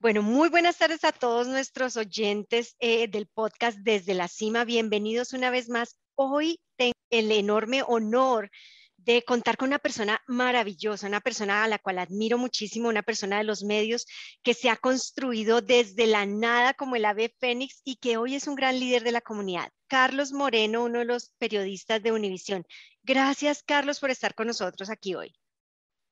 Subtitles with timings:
[0.00, 4.64] Bueno, muy buenas tardes a todos nuestros oyentes eh, del podcast Desde la Cima.
[4.64, 5.98] Bienvenidos una vez más.
[6.14, 8.48] Hoy tengo el enorme honor
[8.96, 13.38] de contar con una persona maravillosa, una persona a la cual admiro muchísimo, una persona
[13.38, 14.06] de los medios
[14.44, 18.46] que se ha construido desde la nada como el ave fénix y que hoy es
[18.46, 19.72] un gran líder de la comunidad.
[19.88, 22.64] Carlos Moreno, uno de los periodistas de Univisión.
[23.02, 25.34] Gracias, Carlos, por estar con nosotros aquí hoy.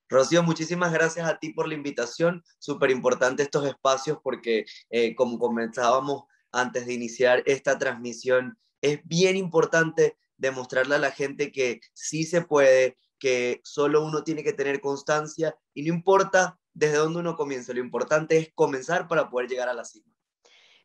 [0.09, 2.45] Rocío, muchísimas gracias a ti por la invitación.
[2.59, 9.37] Súper importante estos espacios porque, eh, como comenzábamos antes de iniciar esta transmisión, es bien
[9.37, 14.81] importante demostrarle a la gente que sí se puede, que solo uno tiene que tener
[14.81, 19.69] constancia y no importa desde dónde uno comience, lo importante es comenzar para poder llegar
[19.69, 20.16] a la cima.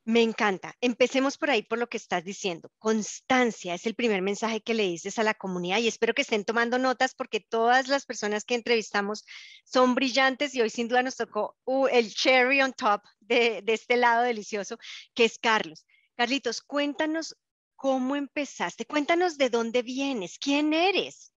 [0.03, 0.75] Me encanta.
[0.81, 2.71] Empecemos por ahí por lo que estás diciendo.
[2.79, 6.43] Constancia es el primer mensaje que le dices a la comunidad y espero que estén
[6.43, 9.25] tomando notas porque todas las personas que entrevistamos
[9.63, 13.95] son brillantes y hoy sin duda nos tocó uh, el cherry on top de, este
[13.95, 14.79] lado delicioso
[15.13, 15.85] que es Carlos.
[16.15, 17.37] Carlitos, cuéntanos
[17.75, 21.31] cómo empezaste, cuéntanos de dónde vienes, quién eres.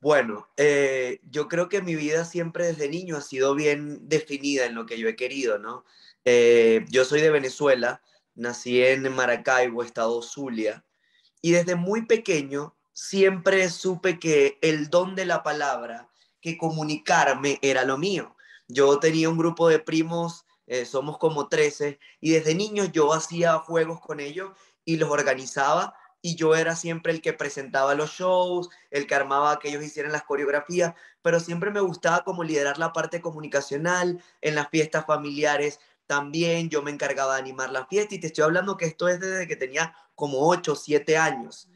[0.00, 4.74] Bueno, eh, yo creo que mi vida siempre desde niño ha sido bien definida en
[4.74, 5.84] lo que yo he querido, ¿no?
[6.24, 8.02] Eh, yo soy de Venezuela,
[8.34, 10.84] nací en Maracaibo, estado Zulia,
[11.42, 16.08] y desde muy pequeño siempre supe que el don de la palabra,
[16.40, 18.36] que comunicarme era lo mío.
[18.68, 23.58] Yo tenía un grupo de primos, eh, somos como 13, y desde niño yo hacía
[23.58, 24.52] juegos con ellos
[24.84, 25.94] y los organizaba
[26.26, 30.10] y yo era siempre el que presentaba los shows, el que armaba que ellos hicieran
[30.10, 35.80] las coreografías, pero siempre me gustaba como liderar la parte comunicacional en las fiestas familiares,
[36.06, 39.20] también yo me encargaba de animar la fiesta y te estoy hablando que esto es
[39.20, 41.68] desde que tenía como 8 o 7 años.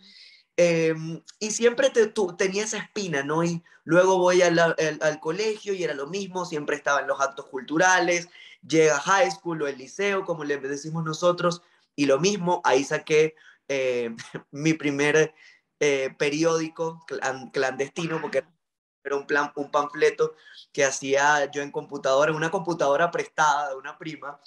[0.56, 3.44] Em, y siempre te, tenía esa espina, ¿no?
[3.44, 7.46] Y luego voy al, al, colegio y era lo mismo, siempre estaba en los actos
[7.46, 8.28] culturales,
[8.66, 11.62] llega high school o el liceo, como le decimos nosotros,
[11.94, 13.36] y lo mismo, ahí saqué
[13.68, 14.10] eh,
[14.50, 15.32] mi primer
[15.80, 17.06] eh, periódico
[17.52, 18.48] clandestino, porque era
[19.16, 20.34] un, plan, un panfleto
[20.72, 24.40] que hacía yo en computadora, una computadora prestada de una prima,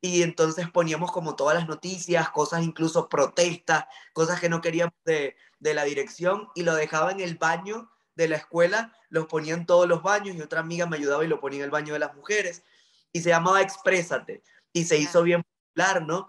[0.00, 5.36] y entonces poníamos como todas las noticias, cosas incluso protestas, cosas que no queríamos de,
[5.58, 9.66] de la dirección, y lo dejaba en el baño de la escuela, los ponía en
[9.66, 11.98] todos los baños, y otra amiga me ayudaba y lo ponía en el baño de
[11.98, 12.62] las mujeres,
[13.12, 14.42] y se llamaba Exprésate,
[14.72, 16.28] y se hizo bien popular, ¿no?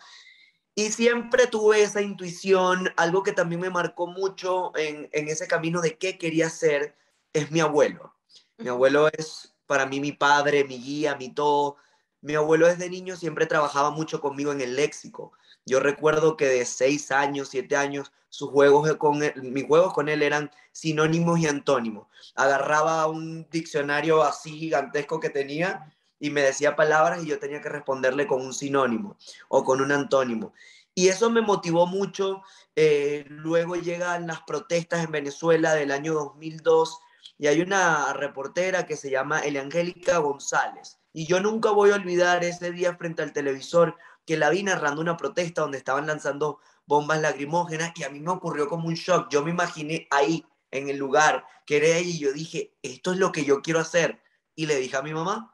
[0.76, 5.82] Y siempre tuve esa intuición, algo que también me marcó mucho en, en ese camino
[5.82, 6.96] de qué quería ser,
[7.34, 8.16] es mi abuelo.
[8.58, 11.78] Mi abuelo es para mí mi padre, mi guía, mi todo.
[12.22, 15.32] Mi abuelo desde niño siempre trabajaba mucho conmigo en el léxico.
[15.66, 20.22] Yo recuerdo que de seis años, siete años, sus juegos con mis juegos con él
[20.22, 22.08] eran sinónimos y antónimos.
[22.36, 27.70] Agarraba un diccionario así gigantesco que tenía y me decía palabras y yo tenía que
[27.70, 30.54] responderle con un sinónimo o con un antónimo.
[30.94, 32.42] Y eso me motivó mucho.
[32.76, 37.00] Eh, luego llegan las protestas en Venezuela del año 2002
[37.38, 41.00] y hay una reportera que se llama Eliangélica González.
[41.14, 43.96] Y yo nunca voy a olvidar ese día frente al televisor
[44.26, 48.32] que la vi narrando una protesta donde estaban lanzando bombas lacrimógenas y a mí me
[48.32, 49.30] ocurrió como un shock.
[49.30, 53.18] Yo me imaginé ahí, en el lugar, que era ella y yo dije, esto es
[53.18, 54.22] lo que yo quiero hacer.
[54.56, 55.54] Y le dije a mi mamá,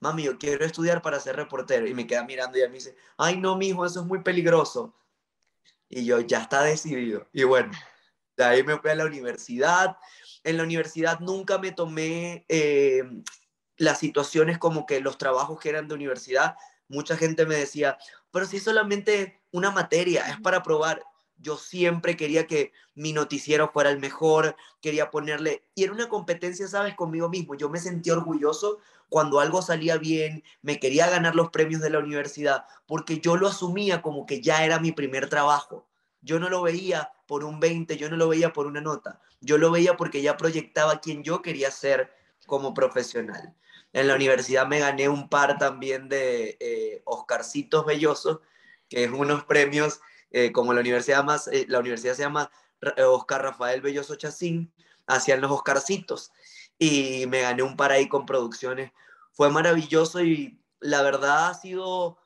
[0.00, 1.86] mami, yo quiero estudiar para ser reportero.
[1.86, 4.94] Y me queda mirando y ella me dice, ay, no, mijo, eso es muy peligroso.
[5.88, 7.28] Y yo, ya está decidido.
[7.32, 7.72] Y bueno,
[8.36, 9.96] de ahí me fui a la universidad.
[10.44, 13.02] En la universidad nunca me tomé eh,
[13.76, 16.56] las situaciones como que los trabajos que eran de universidad.
[16.88, 17.98] Mucha gente me decía,
[18.30, 21.02] pero si es solamente una materia, es para probar.
[21.38, 26.68] Yo siempre quería que mi noticiero fuera el mejor, quería ponerle, y era una competencia,
[26.68, 27.54] ¿sabes?, conmigo mismo.
[27.54, 28.78] Yo me sentí orgulloso
[29.08, 33.48] cuando algo salía bien, me quería ganar los premios de la universidad, porque yo lo
[33.48, 35.86] asumía como que ya era mi primer trabajo.
[36.22, 39.58] Yo no lo veía por un 20, yo no lo veía por una nota, yo
[39.58, 42.14] lo veía porque ya proyectaba quien yo quería ser
[42.46, 43.54] como profesional.
[43.92, 48.40] En la universidad me gané un par también de eh, Oscarcitos Bellosos,
[48.88, 50.00] que es unos premios,
[50.30, 52.50] eh, como la universidad, más, eh, la universidad se llama
[53.06, 54.72] Oscar Rafael Belloso Chacín,
[55.06, 56.32] hacían los Oscarcitos
[56.78, 58.92] y me gané un par ahí con producciones.
[59.32, 62.18] Fue maravilloso y la verdad ha sido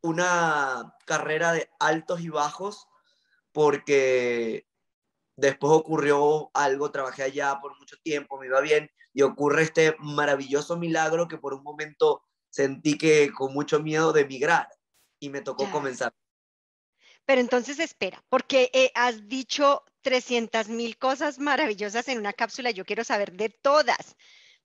[0.00, 2.88] una carrera de altos y bajos
[3.54, 4.66] porque
[5.36, 10.76] después ocurrió algo, trabajé allá por mucho tiempo, me iba bien y ocurre este maravilloso
[10.76, 14.68] milagro que por un momento sentí que con mucho miedo de emigrar
[15.20, 16.12] y me tocó comenzar.
[17.24, 22.84] Pero entonces espera, porque eh, has dicho 300 mil cosas maravillosas en una cápsula, yo
[22.84, 24.16] quiero saber de todas.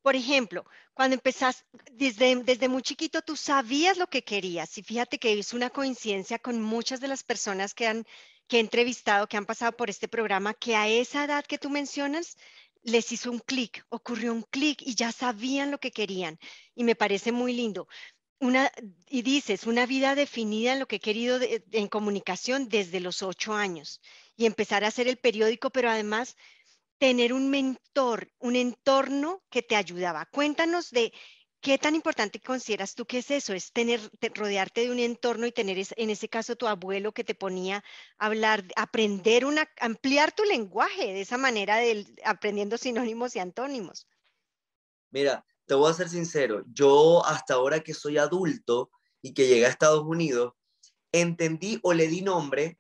[0.02, 4.78] Por ejemplo, cuando empezás, desde, desde muy chiquito, tú sabías lo que querías.
[4.78, 8.06] Y fíjate que es una coincidencia con muchas de las personas que, han,
[8.50, 11.70] que he entrevistado, que han pasado por este programa, que a esa edad que tú
[11.70, 12.36] mencionas,
[12.82, 16.40] les hizo un clic, ocurrió un clic y ya sabían lo que querían.
[16.76, 17.88] Y me parece muy lindo.
[19.08, 21.40] Y dices, una vida definida en lo que he querido
[21.72, 24.02] en comunicación desde los ocho años
[24.36, 26.36] y empezar a hacer el periódico, pero además
[26.98, 30.26] tener un mentor, un entorno que te ayudaba.
[30.26, 31.14] Cuéntanos de
[31.62, 34.00] qué tan importante consideras tú que es eso, es tener,
[34.36, 37.84] rodearte de un entorno y tener, en ese caso, tu abuelo que te ponía
[38.18, 41.80] a hablar, aprender una, ampliar tu lenguaje de esa manera,
[42.24, 44.08] aprendiendo sinónimos y antónimos.
[45.12, 48.92] Mira, te voy a ser sincero, yo hasta ahora que soy adulto
[49.22, 50.54] y que llegué a Estados Unidos,
[51.12, 52.80] entendí o le di nombre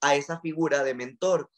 [0.00, 1.50] a esa figura de mentor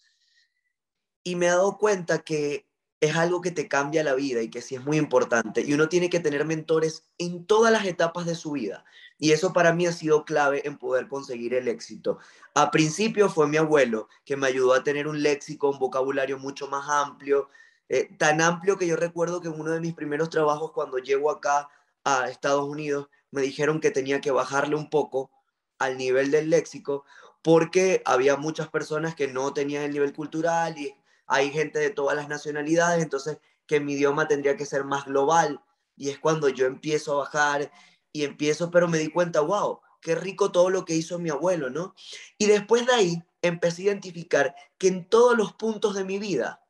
[1.22, 2.68] y me he dado cuenta que
[3.04, 5.62] es algo que te cambia la vida y que sí es muy importante.
[5.62, 8.84] Y uno tiene que tener mentores en todas las etapas de su vida.
[9.18, 12.18] Y eso para mí ha sido clave en poder conseguir el éxito.
[12.54, 16.68] A principio fue mi abuelo, que me ayudó a tener un léxico, un vocabulario mucho
[16.68, 17.48] más amplio,
[17.88, 21.30] eh, tan amplio que yo recuerdo que en uno de mis primeros trabajos cuando llego
[21.30, 21.68] acá
[22.04, 25.30] a Estados Unidos, me dijeron que tenía que bajarle un poco
[25.78, 27.04] al nivel del léxico
[27.42, 30.94] porque había muchas personas que no tenían el nivel cultural y
[31.26, 35.62] hay gente de todas las nacionalidades, entonces que mi idioma tendría que ser más global.
[35.96, 37.70] Y es cuando yo empiezo a bajar
[38.12, 41.70] y empiezo, pero me di cuenta, wow, qué rico todo lo que hizo mi abuelo,
[41.70, 41.94] ¿no?
[42.36, 46.62] Y después de ahí empecé a identificar que en todos los puntos de mi vida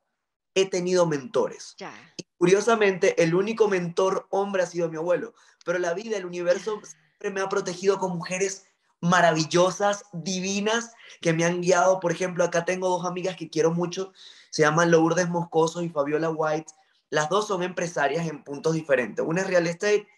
[0.54, 1.74] he tenido mentores.
[2.16, 5.34] Y curiosamente, el único mentor hombre ha sido mi abuelo,
[5.64, 8.66] pero la vida, el universo siempre me ha protegido con mujeres
[9.04, 12.00] maravillosas, divinas, que me han guiado.
[12.00, 14.12] Por ejemplo, acá tengo dos amigas que quiero mucho,
[14.50, 16.72] se llaman Lourdes Moscoso y Fabiola White.
[17.10, 19.24] Las dos son empresarias en puntos diferentes.
[19.24, 20.08] Una es real estate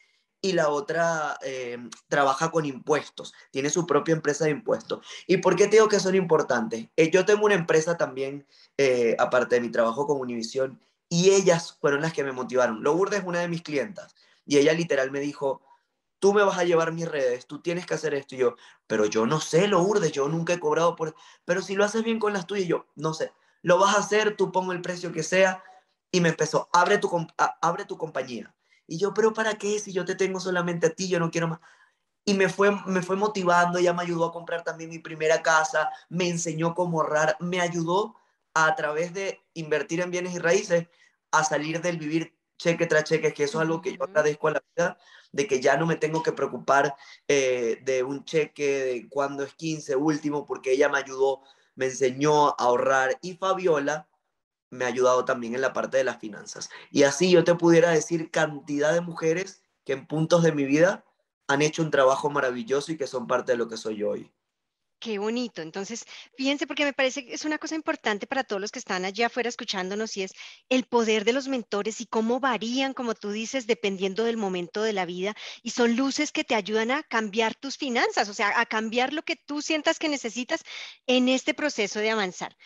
[0.40, 1.78] y la otra eh,
[2.08, 5.04] trabaja con impuestos, tiene su propia empresa de impuestos.
[5.26, 6.86] ¿Y por qué te digo que son importantes?
[6.96, 8.46] Eh, yo tengo una empresa también,
[8.78, 12.82] eh, aparte de mi trabajo con Univision, y ellas fueron las que me motivaron.
[12.82, 15.60] Lourdes es una de mis clientas y ella literal me dijo,
[16.26, 18.34] tú me vas a llevar mis redes, tú tienes que hacer esto.
[18.34, 18.56] Y yo,
[18.88, 21.14] pero yo no sé, Lourdes, yo nunca he cobrado por...
[21.44, 23.32] Pero si lo haces bien con las tuyas, yo, no sé
[23.66, 25.60] lo vas a hacer, tú pongo el precio que sea.
[26.12, 27.10] Y me empezó, abre tu,
[27.60, 28.54] abre tu compañía.
[28.86, 29.80] Y yo, pero ¿para qué?
[29.80, 31.58] Si yo te tengo solamente a ti, yo no quiero más.
[32.24, 35.90] Y me fue, me fue motivando, ella me ayudó a comprar también mi primera casa,
[36.08, 38.14] me enseñó cómo ahorrar, me ayudó
[38.54, 40.86] a, través de invertir en bienes y raíces
[41.32, 44.52] a salir del vivir cheque tras cheque, que eso es algo que yo agradezco a
[44.52, 44.98] la vida,
[45.32, 46.94] de que ya no me tengo que preocupar
[47.28, 51.42] eh, de un cheque, de cuándo es 15 último, porque ella me ayudó
[51.76, 54.08] me enseñó a ahorrar y Fabiola
[54.70, 56.68] me ha ayudado también en la parte de las finanzas.
[56.90, 61.04] Y así yo te pudiera decir cantidad de mujeres que en puntos de mi vida
[61.46, 64.32] han hecho un trabajo maravilloso y que son parte de lo que soy yo hoy.
[64.98, 65.60] Qué bonito.
[65.60, 66.04] Entonces,
[66.36, 69.26] fíjense, porque me parece que es una cosa importante para todos los que están allá
[69.26, 70.32] afuera escuchándonos y es
[70.70, 74.94] el poder de los mentores y cómo varían, como tú dices, dependiendo del momento de
[74.94, 75.34] la vida.
[75.62, 79.22] Y son luces que te ayudan a cambiar tus finanzas, o sea, a cambiar lo
[79.22, 80.62] que tú sientas que necesitas
[81.06, 82.56] en este proceso de avanzar.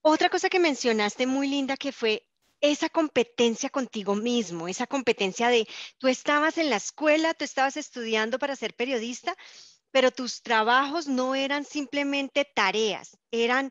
[0.00, 2.26] Otra cosa que mencionaste muy linda que fue
[2.60, 8.38] esa competencia contigo mismo, esa competencia de tú estabas en la escuela, tú estabas estudiando
[8.38, 9.36] para ser periodista
[9.94, 13.70] pero tus trabajos no eran simplemente tareas, eran,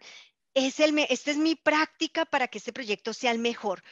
[0.54, 3.84] es el, esta es mi práctica para que este proyecto sea el mejor.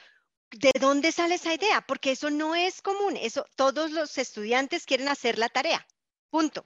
[0.50, 1.82] ¿De dónde sale esa idea?
[1.86, 5.86] Porque eso no es común, eso todos los estudiantes quieren hacer la tarea,
[6.30, 6.66] punto.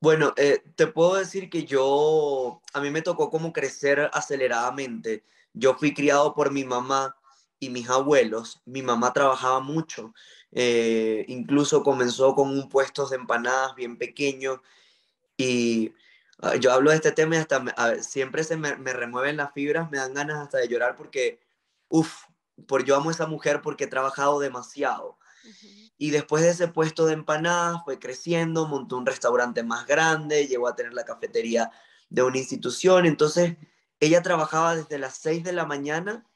[0.00, 5.24] Bueno, eh, te puedo decir que yo, a mí me tocó como crecer aceleradamente.
[5.52, 7.14] Yo fui criado por mi mamá
[7.60, 8.60] y mis abuelos.
[8.64, 10.12] Mi mamá trabajaba mucho.
[10.52, 14.62] Eh, incluso comenzó con un puesto de empanadas bien pequeño
[15.36, 15.92] y
[16.40, 19.98] ah, yo hablo de este tema y hasta siempre se me, remueven las fibras, me
[19.98, 21.40] dan ganas hasta de llorar porque,
[21.88, 22.24] uff,
[22.66, 25.18] por yo amo a esa mujer porque he trabajado demasiado.
[25.96, 30.68] Y después de ese puesto de empanadas fue creciendo, montó un restaurante más grande, llegó
[30.68, 31.70] a tener la cafetería
[32.10, 33.06] de una institución.
[33.06, 33.56] Entonces,
[34.00, 36.26] ella trabajaba desde las 6 de la mañana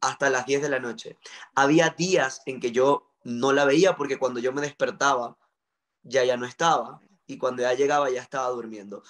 [0.00, 1.16] hasta las 10 de la noche.
[1.54, 5.36] Había días en que yo no la veía porque cuando yo me despertaba
[6.02, 9.02] ya ya no estaba y cuando ya llegaba ya estaba durmiendo.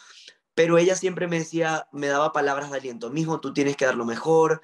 [0.54, 3.94] Pero ella siempre me decía, me daba palabras de aliento, mijo, tú tienes que dar
[3.94, 4.62] lo mejor,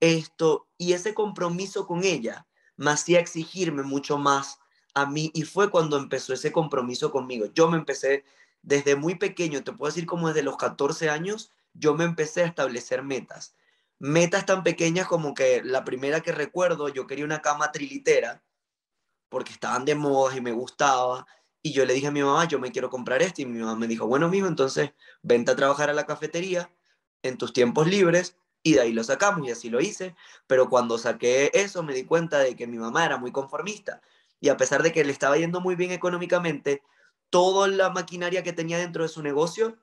[0.00, 2.46] esto, y ese compromiso con ella
[2.76, 4.58] me hacía exigirme mucho más
[4.94, 7.46] a mí y fue cuando empezó ese compromiso conmigo.
[7.54, 8.24] Yo me empecé
[8.62, 12.46] desde muy pequeño, te puedo decir como desde los 14 años, yo me empecé a
[12.46, 13.54] establecer metas
[13.98, 18.42] metas tan pequeñas como que la primera que recuerdo, yo quería una cama trilitera
[19.28, 21.26] porque estaban de moda y me gustaba.
[21.62, 23.42] Y yo le dije a mi mamá, yo me quiero comprar este.
[23.42, 26.70] Y mi mamá me dijo, bueno, mijo, entonces vente a trabajar a la cafetería
[27.22, 30.14] en tus tiempos libres y de ahí lo sacamos y así lo hice.
[30.46, 34.00] Pero cuando saqué eso me di cuenta de que mi mamá era muy conformista
[34.40, 36.82] y a pesar de que le estaba yendo muy bien económicamente,
[37.30, 39.78] toda la maquinaria que tenía dentro de su negocio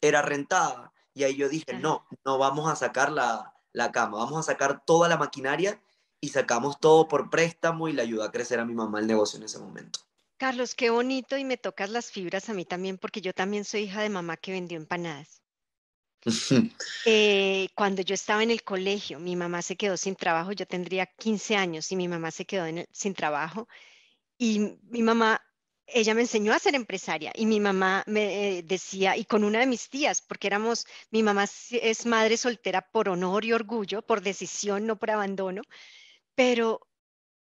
[0.00, 0.92] era rentada.
[1.12, 4.82] Y ahí yo dije, no, no vamos a sacar la, la cama, vamos a sacar
[4.86, 5.78] toda la maquinaria
[6.18, 9.36] y sacamos todo por préstamo y le ayudó a crecer a mi mamá el negocio
[9.36, 10.00] en ese momento.
[10.38, 13.82] Carlos, qué bonito y me tocas las fibras a mí también porque yo también soy
[13.82, 15.42] hija de mamá que vendió empanadas.
[17.08, 21.06] Eh, cuando yo estaba en el colegio, mi mamá se quedó sin trabajo, yo tendría
[21.06, 23.68] 15 años y mi mamá se quedó sin trabajo
[24.36, 25.40] y mi mamá,
[25.86, 29.60] ella me enseñó a ser empresaria y mi mamá me eh, decía, y con una
[29.60, 34.20] de mis tías, porque éramos, mi mamá es madre soltera por honor y orgullo, por
[34.20, 35.62] decisión, no por abandono,
[36.34, 36.80] pero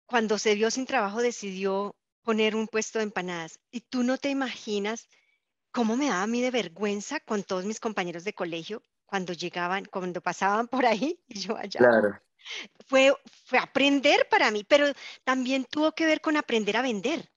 [0.06, 3.60] cuando se vio sin trabajo decidió poner un puesto de empanadas.
[3.72, 5.08] Y tú no te imaginas
[5.72, 9.86] cómo me daba a mí de vergüenza con todos mis compañeros de colegio cuando llegaban,
[9.86, 11.80] cuando pasaban por ahí y yo allá.
[11.80, 12.20] Claro.
[12.88, 13.14] Fue,
[13.46, 14.88] fue aprender para mí, pero
[15.24, 17.32] también tuvo que ver con aprender a vender.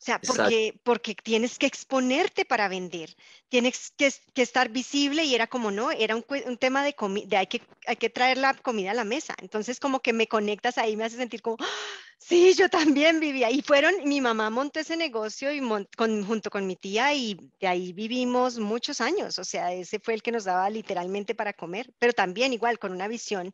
[0.00, 3.16] sea, porque, porque tienes que exponerte para vender,
[3.48, 7.40] tienes que, que estar visible y era como, no, era un, un tema de comida,
[7.40, 9.34] hay que, hay que traer la comida a la mesa.
[9.42, 11.66] Entonces, como que me conectas ahí, me hace sentir como, ¡Ah!
[12.18, 13.50] sí, yo también vivía.
[13.50, 15.60] Y fueron, mi mamá montó ese negocio y
[15.96, 19.40] con, junto con mi tía y de ahí vivimos muchos años.
[19.40, 22.92] O sea, ese fue el que nos daba literalmente para comer, pero también igual con
[22.92, 23.52] una visión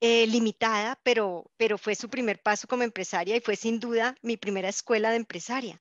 [0.00, 4.36] eh, limitada, pero, pero fue su primer paso como empresaria y fue sin duda mi
[4.36, 5.80] primera escuela de empresaria.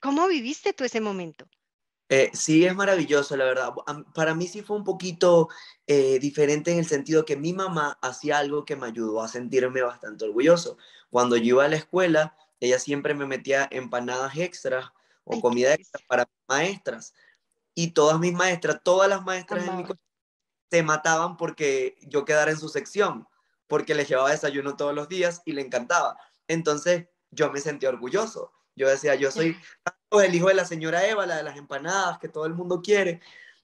[0.00, 1.48] ¿Cómo viviste tú ese momento?
[2.08, 3.72] Eh, sí, es maravilloso, la verdad.
[4.14, 5.48] Para mí sí fue un poquito
[5.86, 9.82] eh, diferente en el sentido que mi mamá hacía algo que me ayudó a sentirme
[9.82, 10.76] bastante orgulloso.
[11.10, 14.86] Cuando yo iba a la escuela, ella siempre me metía empanadas extras
[15.24, 17.14] o comida extra para maestras.
[17.74, 19.84] Y todas mis maestras, todas las maestras en mi
[20.70, 23.26] se mataban porque yo quedara en su sección
[23.68, 26.18] porque le llevaba desayuno todos los días y le encantaba.
[26.48, 28.52] Entonces yo me sentía orgulloso.
[28.74, 29.56] Yo decía, yo soy
[30.22, 33.20] el hijo de la señora Eva, la de las empanadas que todo el mundo quiere.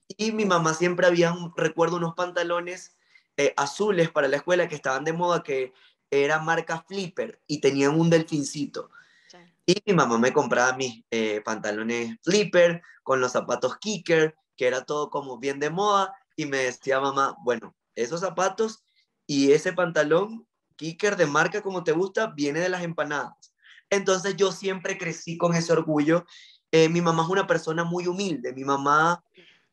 [0.09, 2.97] Y mi mamá siempre había, recuerdo, unos pantalones
[3.37, 5.73] eh, azules para la escuela que estaban de moda, que
[6.11, 8.90] era marca Flipper y tenían un delfincito.
[9.64, 14.85] Y mi mamá me compraba mis eh, pantalones Flipper con los zapatos Kicker, que era
[14.85, 16.14] todo como bien de moda.
[16.37, 18.85] Y me decía mamá, bueno, esos zapatos
[19.26, 23.55] y ese pantalón kicker de marca como te gusta viene de las empanadas.
[23.91, 26.25] Entonces yo siempre crecí con ese orgullo.
[26.71, 29.23] Eh, mi mamá es una persona muy humilde, mi mamá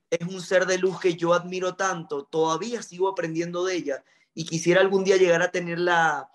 [0.10, 4.04] es un ser de luz que yo admiro tanto, todavía sigo aprendiendo de ella
[4.34, 6.30] y quisiera algún día llegar a tener la,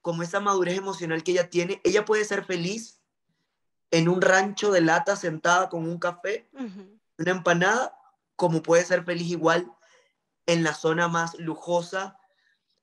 [0.00, 1.80] como esa madurez emocional que ella tiene.
[1.84, 3.00] Ella puede ser feliz
[3.90, 6.48] en un rancho de lata sentada con un café,
[7.18, 7.96] una empanada,
[8.36, 9.70] como puede ser feliz igual
[10.46, 12.18] en la zona más lujosa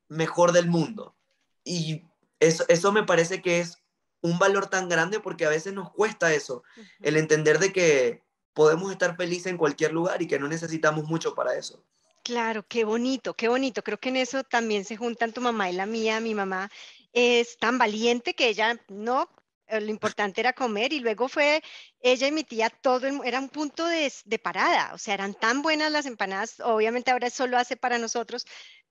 [0.09, 1.15] mejor del mundo.
[1.63, 2.03] Y
[2.39, 3.77] eso, eso me parece que es
[4.21, 6.63] un valor tan grande porque a veces nos cuesta eso,
[7.01, 8.23] el entender de que
[8.53, 11.81] podemos estar felices en cualquier lugar y que no necesitamos mucho para eso.
[12.23, 13.83] Claro, qué bonito, qué bonito.
[13.83, 16.19] Creo que en eso también se juntan tu mamá y la mía.
[16.19, 16.69] Mi mamá
[17.13, 19.29] es tan valiente que ella no,
[19.67, 21.61] eh, lo importante era comer y luego fue
[22.01, 25.61] ella y mi tía, todo era un punto de, de, parada, o sea, eran tan
[25.61, 28.45] buenas las empanadas, obviamente ahora solo hace para nosotros,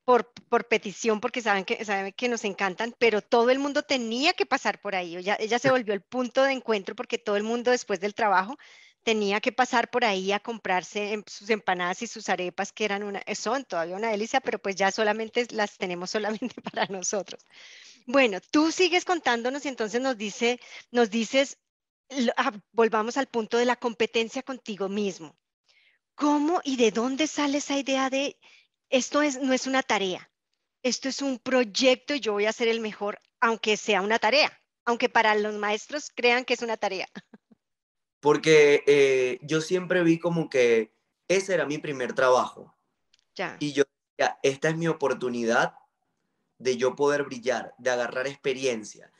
[0.08, 4.32] por, por, petición, porque saben que, saben que nos encantan, pero todo el mundo tenía
[4.32, 5.14] que pasar por ahí.
[5.14, 8.56] Ella, ella se volvió el punto de encuentro porque todo el mundo después del trabajo
[9.02, 13.02] tenía que pasar por ahí a comprarse em, sus empanadas y sus arepas, que eran
[13.02, 17.44] una, son todavía una delicia, pero pues ya solamente las tenemos solamente para nosotros.
[18.06, 20.58] Bueno, tú sigues contándonos y entonces nos, dice,
[20.90, 21.58] nos dices,
[22.38, 25.36] ah, volvamos al punto de la competencia contigo mismo.
[26.14, 28.38] ¿Cómo y de dónde sale esa idea de
[28.90, 30.30] esto es, no es una tarea,
[30.82, 34.60] esto es un proyecto y yo voy a ser el mejor, aunque sea una tarea,
[34.84, 37.08] aunque para los maestros crean que es una tarea.
[38.20, 40.92] Porque eh, yo siempre vi como que
[41.28, 42.74] ese era mi primer trabajo.
[43.34, 43.56] Ya.
[43.60, 43.84] Y yo
[44.16, 45.74] decía, esta es mi oportunidad
[46.58, 49.12] de yo poder brillar, de agarrar experiencia.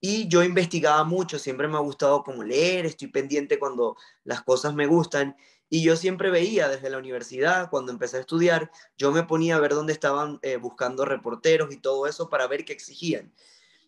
[0.00, 4.74] Y yo investigaba mucho, siempre me ha gustado como leer, estoy pendiente cuando las cosas
[4.74, 5.34] me gustan.
[5.70, 9.60] Y yo siempre veía desde la universidad, cuando empecé a estudiar, yo me ponía a
[9.60, 13.32] ver dónde estaban eh, buscando reporteros y todo eso para ver qué exigían.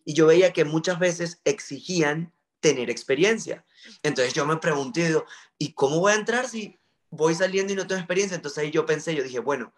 [0.03, 3.65] Y yo veía que muchas veces exigían tener experiencia.
[4.03, 5.15] Entonces yo me pregunté,
[5.57, 6.77] ¿y cómo voy a entrar si
[7.09, 8.35] voy saliendo y no tengo experiencia?
[8.35, 9.73] Entonces ahí yo pensé, yo dije, bueno,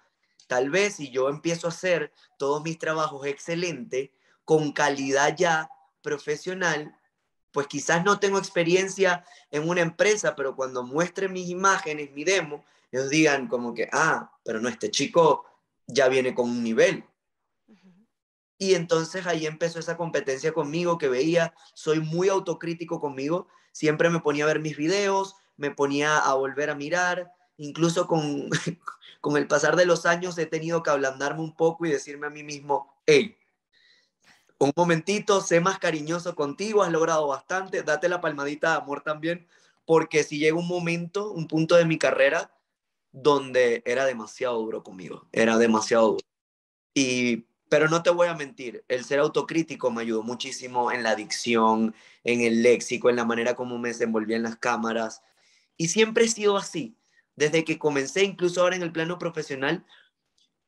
[0.47, 4.13] tal vez si yo empiezo a hacer todos mis trabajos excelente,
[4.45, 5.69] con calidad ya
[6.01, 6.95] profesional,
[7.51, 12.63] pues quizás no tengo experiencia en una empresa, pero cuando muestre mis imágenes, mi demo,
[12.91, 15.45] ellos digan como que, ah, pero no, este chico
[15.87, 17.03] ya viene con un nivel.
[18.57, 24.19] Y entonces ahí empezó esa competencia conmigo que veía, soy muy autocrítico conmigo, siempre me
[24.19, 28.49] ponía a ver mis videos, me ponía a volver a mirar, incluso con,
[29.21, 32.31] con el pasar de los años he tenido que ablandarme un poco y decirme a
[32.31, 33.38] mí mismo, hey,
[34.59, 39.47] un momentito, sé más cariñoso contigo, has logrado bastante, date la palmadita de amor también,
[39.85, 42.53] porque si llega un momento, un punto de mi carrera
[43.11, 46.25] donde era demasiado duro conmigo, era demasiado duro.
[46.93, 51.15] Y, pero no te voy a mentir, el ser autocrítico me ayudó muchísimo en la
[51.15, 55.21] dicción, en el léxico, en la manera como me desenvolvía en las cámaras.
[55.77, 56.97] Y siempre he sido así.
[57.35, 59.85] Desde que comencé, incluso ahora en el plano profesional,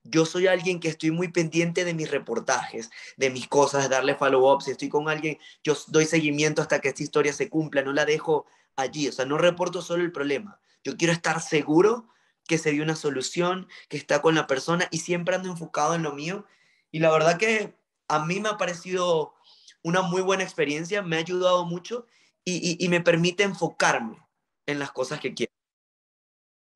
[0.03, 4.15] yo soy alguien que estoy muy pendiente de mis reportajes, de mis cosas, de darle
[4.15, 4.61] follow-up.
[4.61, 8.05] Si estoy con alguien, yo doy seguimiento hasta que esta historia se cumpla, no la
[8.05, 9.07] dejo allí.
[9.07, 10.59] O sea, no reporto solo el problema.
[10.83, 12.09] Yo quiero estar seguro
[12.47, 16.03] que se dio una solución, que está con la persona y siempre ando enfocado en
[16.03, 16.45] lo mío.
[16.91, 17.75] Y la verdad que
[18.07, 19.35] a mí me ha parecido
[19.83, 22.05] una muy buena experiencia, me ha ayudado mucho
[22.43, 24.17] y, y me permite enfocarme
[24.65, 25.53] en las cosas que quiero.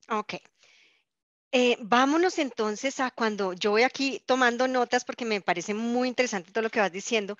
[0.10, 0.36] Ok.
[1.58, 6.52] Eh, vámonos entonces a cuando yo voy aquí tomando notas porque me parece muy interesante
[6.52, 7.38] todo lo que vas diciendo.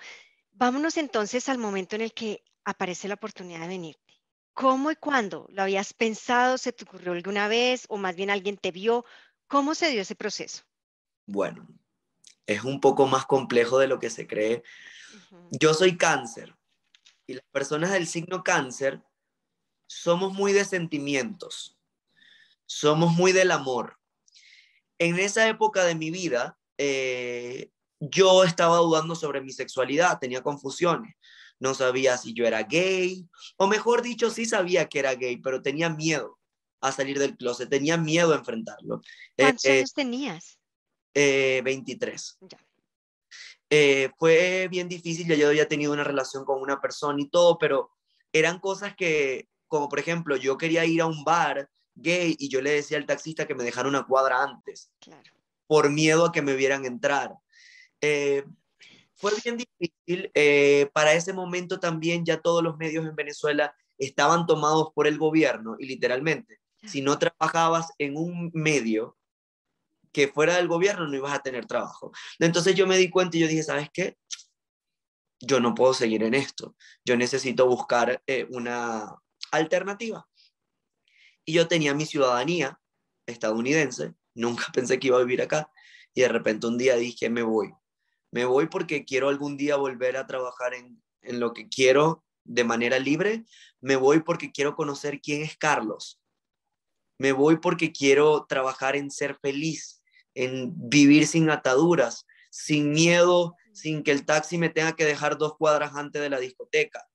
[0.52, 4.14] Vámonos entonces al momento en el que aparece la oportunidad de venirte.
[4.54, 5.46] ¿Cómo y cuándo?
[5.50, 6.56] ¿Lo habías pensado?
[6.56, 7.84] ¿Se te ocurrió alguna vez?
[7.90, 9.04] ¿O más bien alguien te vio?
[9.48, 10.62] ¿Cómo se dio ese proceso?
[11.26, 11.68] Bueno,
[12.46, 14.62] es un poco más complejo de lo que se cree.
[15.50, 16.56] Yo soy cáncer
[17.26, 19.04] y las personas del signo cáncer
[19.86, 21.76] somos muy de sentimientos,
[22.64, 23.98] somos muy del amor
[24.98, 31.14] en esa época de mi vida, eh, yo estaba dudando sobre mi sexualidad, tenía confusiones.
[31.58, 33.26] No sabía si yo era gay,
[33.56, 36.38] o mejor dicho, sí sabía que era gay, pero tenía miedo
[36.82, 39.00] a salir del closet, tenía miedo a enfrentarlo.
[39.36, 40.58] Eh, ¿Cuántos eh, años tenías?
[41.14, 42.38] 23.
[44.18, 47.90] fue bien difícil, ya yo había tenido una relación con una persona y todo, pero
[48.32, 52.60] eran cosas que, como por ejemplo, yo quería ir a un bar gay y yo
[52.60, 54.92] le decía al taxista que me dejara una cuadra antes,
[55.66, 57.34] por miedo a que me vieran entrar.
[58.00, 58.44] Eh,
[59.14, 60.30] fue bien difícil.
[60.34, 65.18] Eh, para ese momento también ya todos los medios en Venezuela estaban tomados por el
[65.18, 69.16] gobierno y literalmente, si no trabajabas en un medio
[70.12, 72.12] que fuera del gobierno, no ibas a tener trabajo.
[72.38, 74.16] Entonces yo me di cuenta y yo dije, ¿sabes qué?
[75.40, 76.76] Yo no puedo seguir en esto.
[77.04, 79.14] Yo necesito buscar eh, una
[79.50, 80.26] alternativa.
[81.46, 82.78] Y yo tenía mi ciudadanía
[83.24, 85.70] estadounidense, nunca pensé que iba a vivir acá,
[86.12, 87.72] y de repente un día dije, me voy.
[88.32, 92.64] Me voy porque quiero algún día volver a trabajar en, en lo que quiero de
[92.64, 93.44] manera libre.
[93.80, 96.20] Me voy porque quiero conocer quién es Carlos.
[97.18, 100.02] Me voy porque quiero trabajar en ser feliz,
[100.34, 105.56] en vivir sin ataduras, sin miedo, sin que el taxi me tenga que dejar dos
[105.56, 107.06] cuadras antes de la discoteca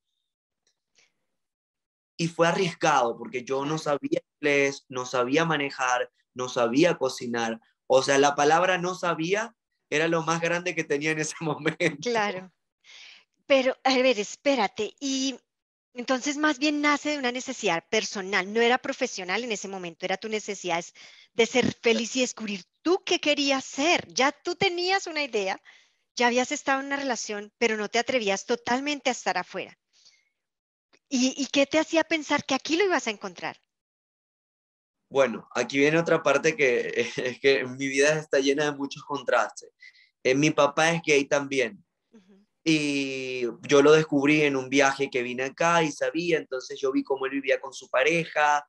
[2.21, 7.59] y fue arriesgado porque yo no sabía inglés, no sabía manejar, no sabía cocinar.
[7.87, 9.55] O sea, la palabra no sabía
[9.89, 12.09] era lo más grande que tenía en ese momento.
[12.11, 12.51] Claro.
[13.47, 14.93] Pero, a ver, espérate.
[14.99, 15.35] Y
[15.95, 20.17] entonces más bien nace de una necesidad personal, no era profesional en ese momento, era
[20.17, 20.85] tu necesidad
[21.33, 24.05] de ser feliz y descubrir tú qué querías ser.
[24.13, 25.59] Ya tú tenías una idea,
[26.15, 29.75] ya habías estado en una relación, pero no te atrevías totalmente a estar afuera.
[31.13, 33.57] ¿Y, qué te hacía pensar que aquí lo ibas a encontrar?
[35.09, 39.71] Bueno, aquí viene otra parte que es que mi vida está llena de muchos contrastes.
[40.23, 41.83] Eh, mi papá es gay también.
[42.63, 47.03] Y yo lo descubrí en un viaje que vine acá y sabía, entonces yo vi
[47.03, 48.63] cómo él vivía con su pareja,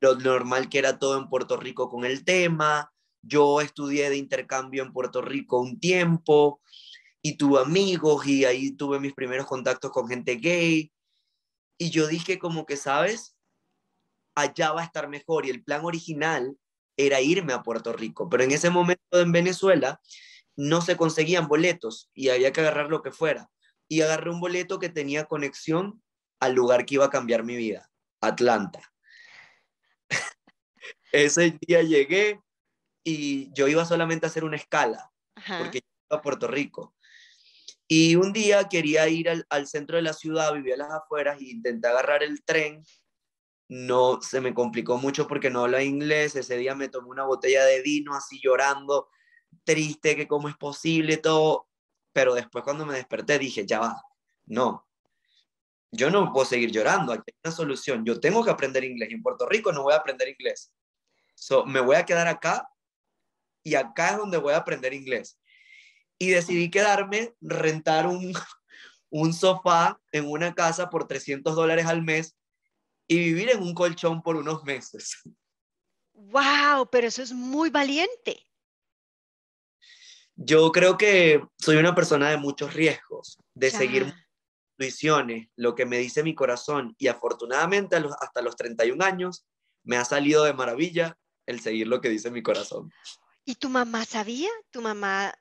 [0.00, 2.92] lo normal que era todo en Puerto Rico con el tema.
[3.22, 6.60] Yo estudié de intercambio en Puerto Rico un tiempo
[7.22, 10.92] y tuve amigos y ahí tuve mis primeros contactos con gente gay.
[11.78, 13.36] Y yo dije como que, ¿sabes?
[14.34, 15.46] Allá va a estar mejor.
[15.46, 16.56] Y el plan original
[16.96, 18.28] era irme a Puerto Rico.
[18.28, 20.00] Pero en ese momento en Venezuela
[20.56, 23.50] no se conseguían boletos y había que agarrar lo que fuera.
[23.88, 26.02] Y agarré un boleto que tenía conexión
[26.40, 28.92] al lugar que iba a cambiar mi vida, Atlanta.
[31.12, 32.40] ese día llegué
[33.04, 35.12] y yo iba solamente a hacer una escala,
[35.58, 36.95] porque iba a Puerto Rico.
[37.88, 41.50] Y un día quería ir al, centro de la ciudad, vivía a las afueras y
[41.50, 42.84] intenté agarrar el tren.
[43.68, 46.34] No, se me complicó mucho porque no habla inglés.
[46.34, 49.08] Ese día me tomé una botella de vino así llorando,
[49.64, 51.68] triste, que cómo es posible todo.
[52.12, 54.02] Pero después cuando me desperté dije, ya va,
[54.46, 54.86] no.
[55.92, 59.22] yo no puedo seguir llorando, aquí hay una solución, yo tengo que aprender inglés, en
[59.22, 60.72] Puerto Rico no voy a aprender inglés.
[61.34, 62.68] So, me voy a quedar acá
[63.62, 65.38] y acá es donde voy a aprender inglés.
[66.18, 68.32] Y decidí quedarme, rentar un,
[69.10, 72.36] un sofá en una casa por 300 dólares al mes
[73.08, 75.16] y vivir en un colchón por unos meses.
[76.12, 76.88] ¡Wow!
[76.90, 78.42] Pero eso es muy valiente.
[80.34, 84.14] Yo creo que soy una persona de muchos riesgos, de seguir
[84.72, 86.94] intuiciones, lo que me dice mi corazón.
[86.98, 89.46] Y afortunadamente hasta los 31 años
[89.82, 92.92] me ha salido de maravilla el seguir lo que dice mi corazón.
[93.46, 94.50] ¿Y tu mamá sabía?
[94.70, 95.34] ¿Tu mamá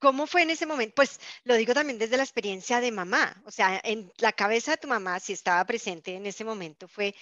[0.00, 0.94] ¿Cómo fue en ese momento?
[0.96, 4.78] Pues lo digo también desde la experiencia de mamá, o sea, en la cabeza de
[4.78, 7.14] tu mamá, si estaba presente en ese momento, fue,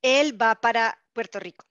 [0.00, 1.66] él va para Puerto Rico.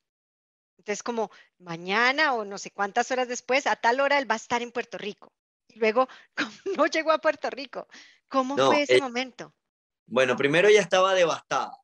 [0.78, 4.38] Entonces, como mañana o no sé cuántas horas después, a tal hora él va a
[4.38, 5.32] estar en Puerto Rico.
[5.69, 6.10] Y luego,
[6.78, 7.88] no llegó a Puerto Rico?
[8.28, 9.54] ¿Cómo fue ese momento?
[10.06, 11.78] Bueno, primero ella estaba devastada.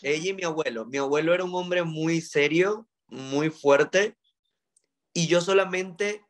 [0.00, 0.86] Ella y mi abuelo.
[0.86, 4.16] Mi abuelo era un hombre muy serio, muy fuerte,
[5.12, 6.24] y yo solamente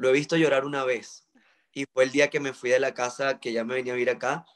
[0.00, 1.26] lo he visto llorar una vez.
[1.72, 3.96] Y fue el día que me fui de la casa, que ya me venía a
[3.96, 4.46] vivir acá.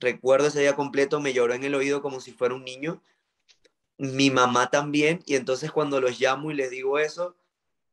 [0.00, 3.02] Recuerdo ese día completo, me lloró en el oído como si fuera un niño.
[3.98, 5.22] Mi mamá también.
[5.26, 7.36] Y entonces cuando los llamo y les digo eso,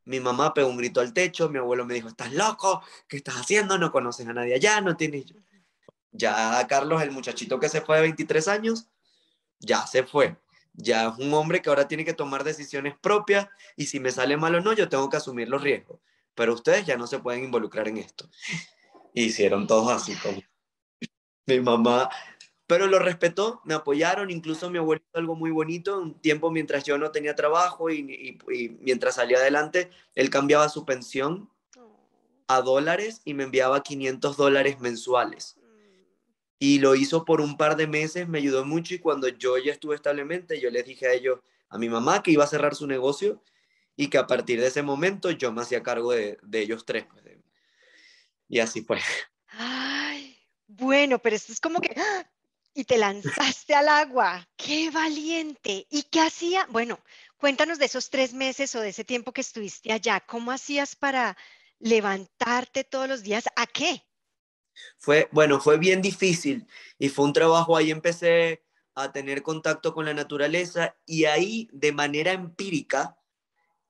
[0.06, 3.36] mi mamá pegó un grito al techo, mi abuelo me dijo, estás loco, ¿qué estás
[3.36, 3.76] haciendo?
[3.76, 5.26] No conoces a nadie allá, no tienes...
[6.10, 8.88] Ya Carlos, el muchachito que se fue de 23 años,
[9.60, 10.38] ya se fue.
[10.72, 13.46] Ya es un hombre que ahora tiene que tomar decisiones propias
[13.76, 16.00] y si me sale mal o no, yo tengo que asumir los riesgos
[16.38, 18.30] pero ustedes ya no se pueden involucrar en esto.
[19.12, 20.40] Hicieron todos así como
[21.46, 22.08] mi mamá,
[22.68, 26.84] pero lo respetó, me apoyaron, incluso mi abuelo hizo algo muy bonito, un tiempo mientras
[26.84, 28.38] yo no tenía trabajo y,
[28.80, 31.50] mientras salía adelante, él cambiaba su pensión
[32.46, 35.58] a dólares y me enviaba 500 dólares mensuales.
[36.60, 39.72] Y lo hizo por un par de meses, me ayudó mucho y cuando yo ya
[39.72, 42.86] estuve establemente, yo les dije a ellos, a mi mamá que iba a cerrar su
[42.86, 43.42] negocio
[43.98, 47.04] y que a partir de ese momento yo me hacía cargo de, ellos tres.
[47.10, 47.24] Pues,
[48.48, 49.00] y así fue.
[49.48, 51.92] Ay, bueno, pero esto es como que...
[52.00, 52.30] ¡ah!
[52.74, 54.48] Y te lanzaste al agua.
[54.56, 55.88] ¡Qué valiente!
[55.90, 56.64] ¿Y qué hacía?
[56.70, 57.00] Bueno,
[57.38, 60.20] cuéntanos de esos tres meses o de ese tiempo que estuviste allá.
[60.20, 61.36] ¿Cómo hacías para
[61.80, 63.46] levantarte todos los días?
[63.56, 64.04] ¿A qué?
[64.96, 66.68] Fue, bueno, fue bien difícil
[67.00, 68.62] y fue un trabajo, ahí empecé
[68.94, 73.17] a tener contacto con la naturaleza y ahí de manera empírica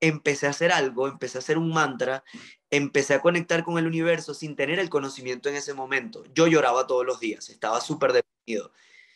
[0.01, 2.25] empecé a hacer algo, empecé a hacer un mantra,
[2.71, 6.25] empecé a conectar con el universo sin tener el conocimiento en ese momento.
[6.35, 8.73] Yo lloraba todos los días, estaba súper deprimido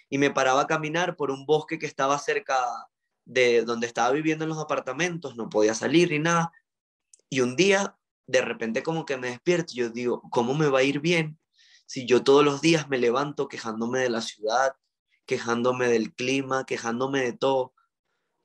[0.08, 2.56] y me paraba a caminar por un bosque que estaba cerca
[3.24, 6.52] de donde estaba viviendo en los apartamentos, no podía salir ni nada.
[7.30, 10.82] Y un día, de repente como que me despierto yo digo, ¿cómo me va a
[10.82, 11.38] ir bien
[11.86, 14.74] si yo todos los días me levanto quejándome de la ciudad,
[15.26, 17.72] quejándome del clima, quejándome de todo?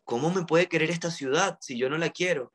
[0.08, 2.54] ¿Cómo me puede querer esta ciudad si yo no la quiero?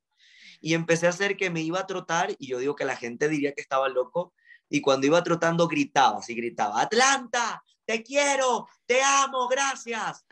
[0.60, 3.28] Y empecé a hacer que me iba a trotar y yo digo que la gente
[3.28, 4.34] diría que estaba loco.
[4.68, 10.24] Y cuando iba trotando gritaba, así gritaba, Atlanta, te quiero, te amo, gracias.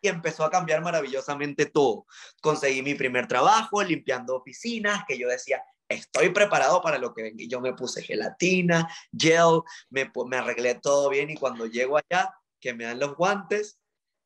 [0.00, 2.06] Y empezó a cambiar maravillosamente todo.
[2.40, 7.42] Conseguí mi primer trabajo limpiando oficinas, que yo decía, estoy preparado para lo que venga.
[7.42, 12.34] Y yo me puse gelatina, gel, me, me arreglé todo bien y cuando llego allá,
[12.60, 13.78] que me dan los guantes,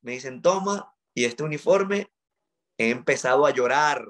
[0.02, 2.08] me dicen, toma, y este uniforme
[2.80, 4.06] he empezado a llorar.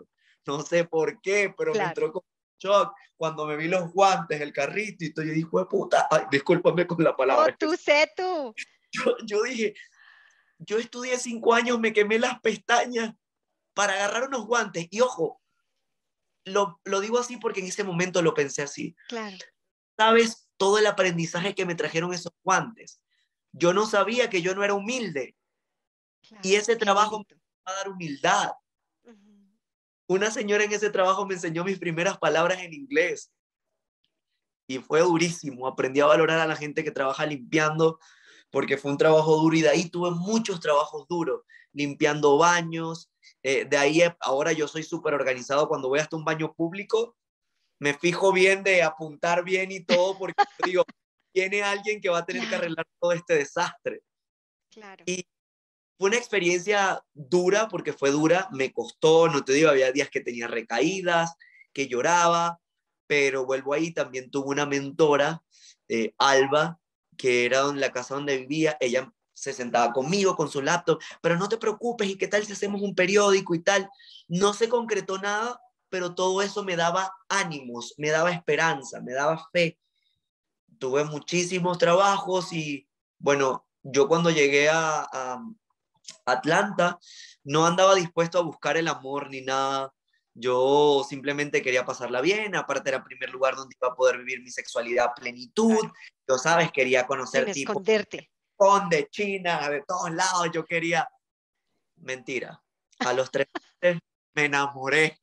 [0.46, 2.26] No sé por qué, pero me entró como
[2.59, 7.02] shock cuando me vi los guantes, el carrito, y yo dije, puta, ay, discúlpame con
[7.02, 7.48] la palabra.
[7.50, 8.54] No, tú sé tú.
[8.92, 9.72] Yo, yo dije,
[10.59, 13.14] yo estudié cinco años, me quemé las pestañas
[13.72, 14.88] para agarrar unos guantes.
[14.90, 15.40] Y ojo,
[16.44, 18.96] lo, lo digo así porque en ese momento lo pensé así.
[19.06, 19.37] Claro.
[19.96, 23.00] ¿Sabes todo el aprendizaje que me trajeron esos guantes?
[23.52, 25.37] Yo no sabía que yo no era humilde.
[26.42, 28.50] y ese trabajo me va a dar humildad.
[30.11, 33.33] Una señora en ese trabajo me enseñó mis primeras palabras en inglés.
[34.66, 35.68] Y fue durísimo.
[35.68, 38.01] Aprendí a valorar a la gente que trabaja limpiando,
[38.51, 41.42] porque fue un trabajo duro y de ahí tuve muchos trabajos duros,
[41.73, 43.09] limpiando baños.
[43.44, 45.68] Eh, de ahí ahora yo soy súper organizado.
[45.68, 47.16] Cuando voy hasta un baño público,
[47.79, 50.83] me fijo bien de apuntar bien y todo, porque digo,
[51.33, 54.03] tiene alguien que va a tener que arreglar todo este desastre.
[54.73, 55.05] Claro.
[55.07, 55.25] Y
[56.00, 60.22] fue una experiencia dura porque fue dura, me costó, no te digo, había días que
[60.22, 61.34] tenía recaídas,
[61.74, 62.58] que lloraba,
[63.06, 65.42] pero vuelvo ahí, también tuve una mentora,
[65.88, 66.80] eh, Alba,
[67.18, 71.36] que era en la casa donde vivía, ella se sentaba conmigo con su laptop, pero
[71.36, 73.86] no te preocupes, ¿y qué tal si hacemos un periódico y tal?
[74.26, 75.60] No se concretó nada,
[75.90, 79.78] pero todo eso me daba ánimos, me daba esperanza, me daba fe.
[80.78, 85.42] Tuve muchísimos trabajos y Bueno, yo cuando llegué a, a
[86.25, 86.99] Atlanta
[87.44, 89.92] no andaba dispuesto a buscar el amor ni nada.
[90.35, 94.40] Yo simplemente quería pasarla bien, aparte era el primer lugar donde iba a poder vivir
[94.42, 95.90] mi sexualidad a plenitud.
[96.29, 98.31] Yo, sabes, quería conocer Sin esconderte.
[98.90, 101.09] de China, de todos lados, yo quería...
[101.96, 102.62] Mentira.
[103.01, 103.46] A los tres
[103.83, 104.01] meses
[104.35, 105.20] me enamoré.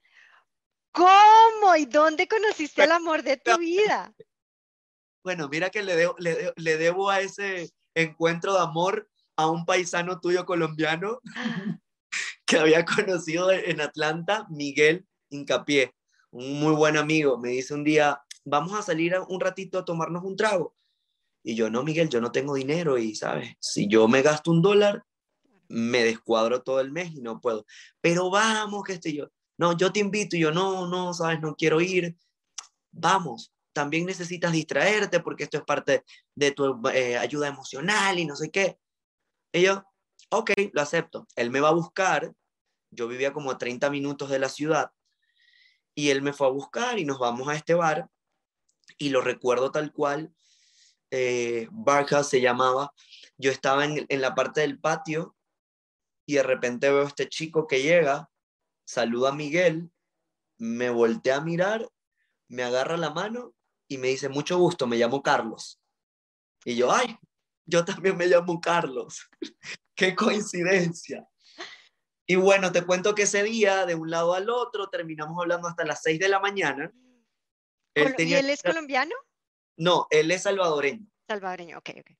[0.92, 1.76] ¿Cómo?
[1.76, 4.14] ¿Y dónde conociste el amor de tu vida?
[5.24, 9.66] Bueno, mira que le debo, le, le debo a ese encuentro de amor a un
[9.66, 11.22] paisano tuyo colombiano
[12.46, 15.94] que había conocido en Atlanta, Miguel Incapié,
[16.32, 17.38] un muy buen amigo.
[17.38, 20.76] Me dice un día, vamos a salir un ratito a tomarnos un trago.
[21.44, 23.56] Y yo, no, Miguel, yo no tengo dinero y, ¿sabes?
[23.60, 25.06] Si yo me gasto un dólar,
[25.70, 27.66] me descuadro todo el mes y no puedo.
[28.02, 29.30] Pero vamos, que estoy yo.
[29.58, 31.40] No, yo te invito y yo, no, no, ¿sabes?
[31.42, 32.18] No quiero ir.
[32.92, 36.04] Vamos, también necesitas distraerte porque esto es parte
[36.36, 38.78] de tu eh, ayuda emocional y no sé qué.
[39.52, 39.84] Y yo,
[40.30, 41.28] ok, lo acepto.
[41.36, 42.34] Él me va a buscar.
[42.92, 44.92] Yo vivía como a 30 minutos de la ciudad.
[45.96, 48.08] Y él me fue a buscar y nos vamos a este bar.
[48.98, 50.34] Y lo recuerdo tal cual.
[51.12, 51.68] Eh,
[52.24, 52.94] se llamaba.
[53.38, 55.36] Yo estaba en, en la parte del patio
[56.26, 58.30] y de repente veo este chico que llega,
[58.86, 59.90] saluda a Miguel,
[60.58, 61.90] me voltea a mirar,
[62.50, 63.54] me agarra la mano
[63.88, 65.80] y me dice, mucho gusto, me llamo Carlos.
[66.66, 67.18] Y yo, ay,
[67.68, 69.30] yo también me llamo Carlos.
[69.96, 71.28] Qué coincidencia.
[72.26, 75.86] Y bueno, te cuento que ese día, de un lado al otro, terminamos hablando hasta
[75.86, 76.92] las 6 de la mañana.
[77.94, 79.16] Él ¿Y él es colombiano?
[79.78, 81.06] No, él es salvadoreño.
[81.28, 82.12] Salvadoreño, ok, ok.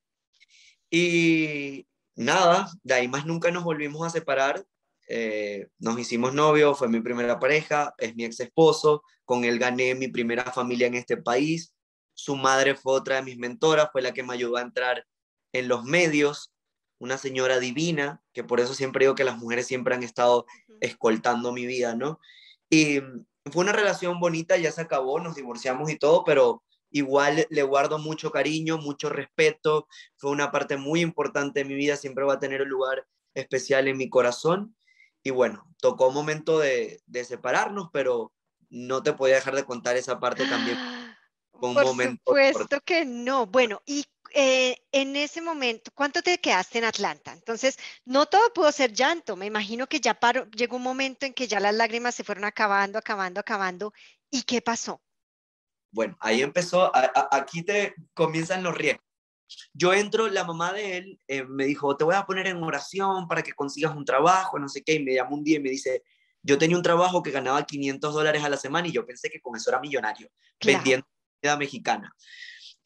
[0.90, 4.64] Y nada, de ahí más nunca nos volvimos a separar.
[5.08, 9.94] Eh, nos hicimos novios, fue mi primera pareja, es mi ex esposo, con él gané
[9.94, 11.74] mi primera familia en este país.
[12.14, 15.04] Su madre fue otra de mis mentoras, fue la que me ayudó a entrar
[15.52, 16.52] en los medios,
[16.98, 20.46] una señora divina, que por eso siempre digo que las mujeres siempre han estado
[20.80, 22.20] escoltando mi vida, ¿no?
[22.70, 23.00] Y
[23.50, 27.98] fue una relación bonita, ya se acabó, nos divorciamos y todo, pero igual le guardo
[27.98, 32.38] mucho cariño, mucho respeto, fue una parte muy importante de mi vida, siempre va a
[32.38, 34.76] tener un lugar especial en mi corazón.
[35.22, 38.32] Y bueno, tocó un momento de, separarnos, pero
[38.70, 40.76] no te podía dejar de contar esa parte también.
[41.60, 43.46] Por supuesto que no.
[43.46, 47.32] Bueno, y eh, en ese momento, ¿cuánto te quedaste en Atlanta?
[47.32, 49.36] Entonces, no todo pudo ser llanto.
[49.36, 50.18] Me imagino que ya
[50.54, 53.92] llegó un momento en que ya las lágrimas se fueron acabando, acabando, acabando.
[54.30, 55.00] ¿Y qué pasó?
[55.90, 56.92] Bueno, ahí empezó,
[57.30, 59.04] aquí te comienzan los riesgos.
[59.72, 63.26] Yo entro, la mamá de él eh, me dijo, te voy a poner en oración
[63.26, 65.70] para que consigas un trabajo, no sé qué, y me llamó un día y me
[65.70, 66.02] dice,
[66.42, 69.40] yo tenía un trabajo que ganaba 500 dólares a la semana y yo pensé que
[69.40, 70.30] con eso era millonario,
[70.62, 71.06] vendiendo
[71.40, 72.14] comida mexicana.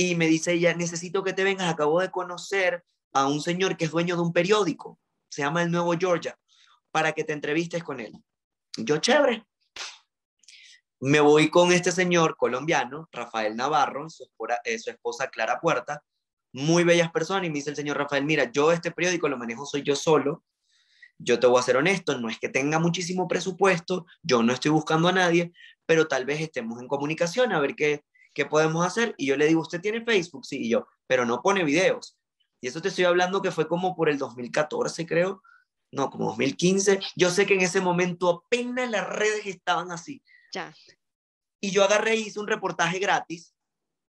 [0.03, 3.85] Y me dice ella, necesito que te vengas, acabo de conocer a un señor que
[3.85, 6.37] es dueño de un periódico, se llama El Nuevo Georgia,
[6.91, 8.13] para que te entrevistes con él.
[8.77, 9.47] Yo, chévere.
[10.99, 14.29] Me voy con este señor colombiano, Rafael Navarro, su
[14.65, 16.03] eh, su esposa Clara Puerta,
[16.53, 19.65] muy bellas personas, y me dice el señor Rafael, mira, yo este periódico lo manejo
[19.67, 20.43] soy yo solo,
[21.17, 24.73] yo te voy a ser honesto, no es que tenga muchísimo presupuesto, yo no estoy
[24.73, 25.53] buscando a nadie,
[25.87, 28.03] pero tal vez estemos en comunicación a ver qué,
[28.33, 29.15] ¿qué podemos hacer?
[29.19, 30.45] Y yo le digo, ¿usted tiene Facebook?
[30.45, 32.17] Sí, y yo, pero no pone videos.
[32.61, 35.43] Y eso te estoy hablando que fue como por el 2014, creo.
[35.91, 37.01] No, como 2015.
[37.17, 40.23] Yo sé que en ese momento apenas las redes estaban así.
[40.53, 40.75] Ya.
[41.61, 43.55] Y yo agarré y hice un reportaje gratis,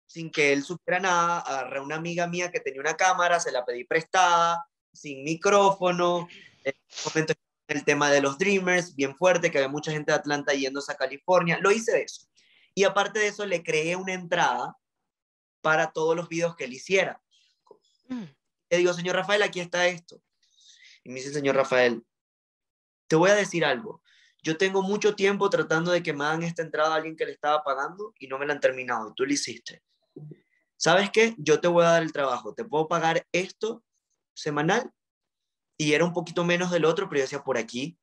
[0.06, 1.40] sin que él supiera nada.
[1.40, 6.28] Agarré a una amiga mía que tenía una cámara, se la pedí prestada, sin micrófono.
[6.62, 7.34] En momento
[7.68, 10.96] el tema de los Dreamers, bien fuerte, que había mucha gente de Atlanta yéndose a
[10.96, 11.58] California.
[11.60, 12.28] Lo hice de eso.
[12.74, 14.76] Y aparte de eso, le creé una entrada
[15.60, 17.22] para todos los videos que él hiciera.
[18.08, 18.24] Mm.
[18.70, 20.22] Le digo, señor Rafael, aquí está esto.
[21.04, 22.04] Y me dice, señor Rafael,
[23.06, 24.02] te voy a decir algo.
[24.42, 27.32] Yo tengo mucho tiempo tratando de que me hagan esta entrada a alguien que le
[27.32, 29.10] estaba pagando y no me la han terminado.
[29.10, 29.82] Y tú lo hiciste.
[30.76, 31.34] ¿Sabes qué?
[31.38, 32.54] Yo te voy a dar el trabajo.
[32.54, 33.84] Te puedo pagar esto
[34.34, 34.90] semanal.
[35.76, 37.98] Y era un poquito menos del otro, pero yo decía, por aquí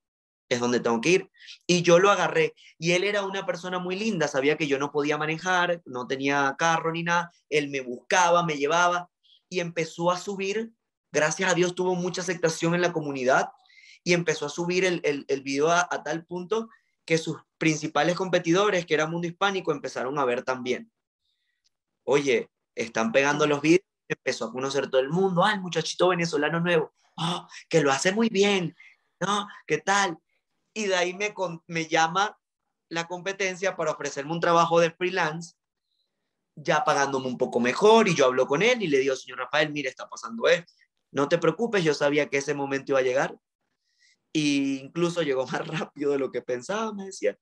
[0.49, 1.31] es donde tengo que ir.
[1.67, 2.55] Y yo lo agarré.
[2.79, 6.55] Y él era una persona muy linda, sabía que yo no podía manejar, no tenía
[6.57, 7.31] carro ni nada.
[7.49, 9.09] Él me buscaba, me llevaba
[9.47, 10.71] y empezó a subir.
[11.11, 13.49] Gracias a Dios tuvo mucha aceptación en la comunidad
[14.03, 16.69] y empezó a subir el, el, video a, tal punto
[17.05, 20.91] que sus principales competidores, que era Mundo Hispánico, empezaron a ver también.
[22.03, 26.59] Oye, están pegando los videos, empezó a conocer todo el mundo, ah, el muchachito venezolano
[26.59, 28.75] nuevo, ah, que lo hace muy bien,
[29.19, 29.47] ¿no?
[29.67, 30.17] ¿Qué tal?
[30.79, 31.33] Y de ahí me,
[31.67, 32.37] me llama
[32.89, 35.55] la competencia para ofrecerme un trabajo de freelance
[36.63, 39.71] ya pagándome un poco mejor y yo hablo con él y le digo, señor Rafael,
[39.71, 40.71] mire, está pasando esto.
[41.11, 43.37] No te preocupes, yo sabía que ese momento iba a llegar.
[44.31, 47.37] Y incluso llegó más rápido de lo que pensaba, me decía.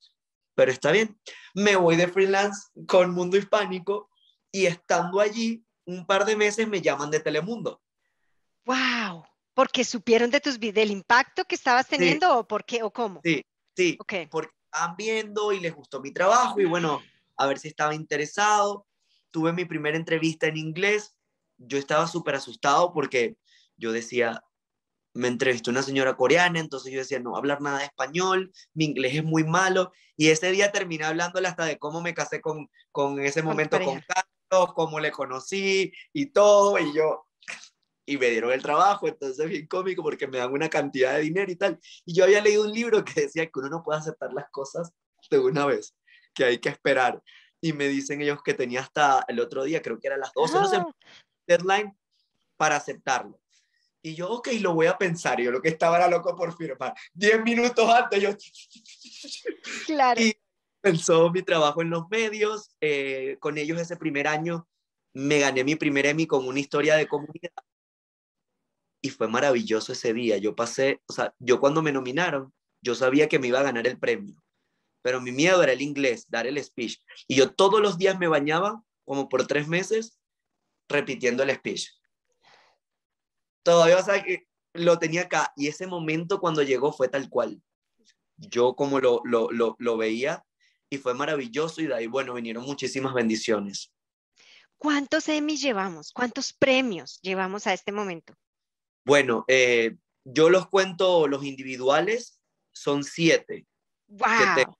[0.55, 1.19] Pero está bien.
[1.53, 4.09] Me voy de freelance con Mundo Hispánico
[4.51, 7.81] y estando allí un par de meses me llaman de Telemundo.
[8.65, 9.23] ¡Wow!
[9.57, 13.21] ¿Porque supieron de tus del impacto que estabas teniendo o por qué o cómo?
[13.23, 13.43] Sí,
[13.75, 13.97] sí.
[13.99, 14.27] Okay.
[14.27, 17.01] Porque estaban viendo y les gustó mi trabajo y bueno,
[17.35, 18.85] a ver si estaba interesado.
[19.31, 21.17] Tuve mi primera entrevista en inglés.
[21.57, 23.35] Yo estaba súper asustado porque
[23.77, 24.43] yo decía,
[25.15, 29.15] me entrevistó una señora coreana, entonces yo decía, no hablar nada de español, mi inglés
[29.15, 33.19] es muy malo, y ese día terminé hablándole hasta de cómo me casé con, con
[33.19, 37.26] ese momento con Carlos, cómo le conocí y todo, y yo,
[38.07, 41.21] y me dieron el trabajo, entonces es bien cómico porque me dan una cantidad de
[41.21, 43.99] dinero y tal, y yo había leído un libro que decía que uno no puede
[43.99, 44.91] aceptar las cosas
[45.29, 45.93] de una vez,
[46.33, 47.21] que hay que esperar,
[47.61, 50.53] y me dicen ellos que tenía hasta el otro día, creo que era las 12,
[50.53, 50.87] no sé, ah.
[51.45, 51.97] deadline
[52.55, 53.39] para aceptarlo.
[54.01, 55.39] Y yo, ok, lo voy a pensar.
[55.39, 56.93] Y yo lo que estaba era loco por firmar.
[57.13, 58.29] Diez minutos antes yo...
[59.85, 60.21] Claro.
[60.21, 60.37] Y
[60.79, 62.69] pensó mi trabajo en los medios.
[62.79, 64.65] Eh, con ellos ese primer año
[65.13, 67.51] me gané mi primer Emmy con una historia de comunidad.
[69.07, 70.37] Y fue maravilloso ese día.
[70.37, 73.87] Yo pasé, o sea, yo cuando me nominaron, yo sabía que me iba a ganar
[73.87, 74.35] el premio.
[75.01, 76.99] Pero mi miedo era el inglés, dar el speech.
[77.27, 80.19] Y yo todos los días me bañaba, como por tres meses,
[80.89, 81.87] repitiendo el speech
[83.67, 85.51] todavía, o que lo tenía acá.
[85.57, 87.61] Y ese momento cuando llegó fue tal cual.
[88.37, 90.45] Yo como lo, lo, lo, lo veía
[90.89, 93.91] y fue maravilloso y de ahí, bueno, vinieron muchísimas bendiciones.
[94.77, 96.13] ¿Cuántos Emmys llevamos?
[96.13, 98.33] ¿Cuántos premios llevamos a este momento?
[99.07, 102.41] Bueno, eh, yo los cuento, los individuales
[102.73, 103.65] son siete.
[104.07, 104.75] ¡Wow!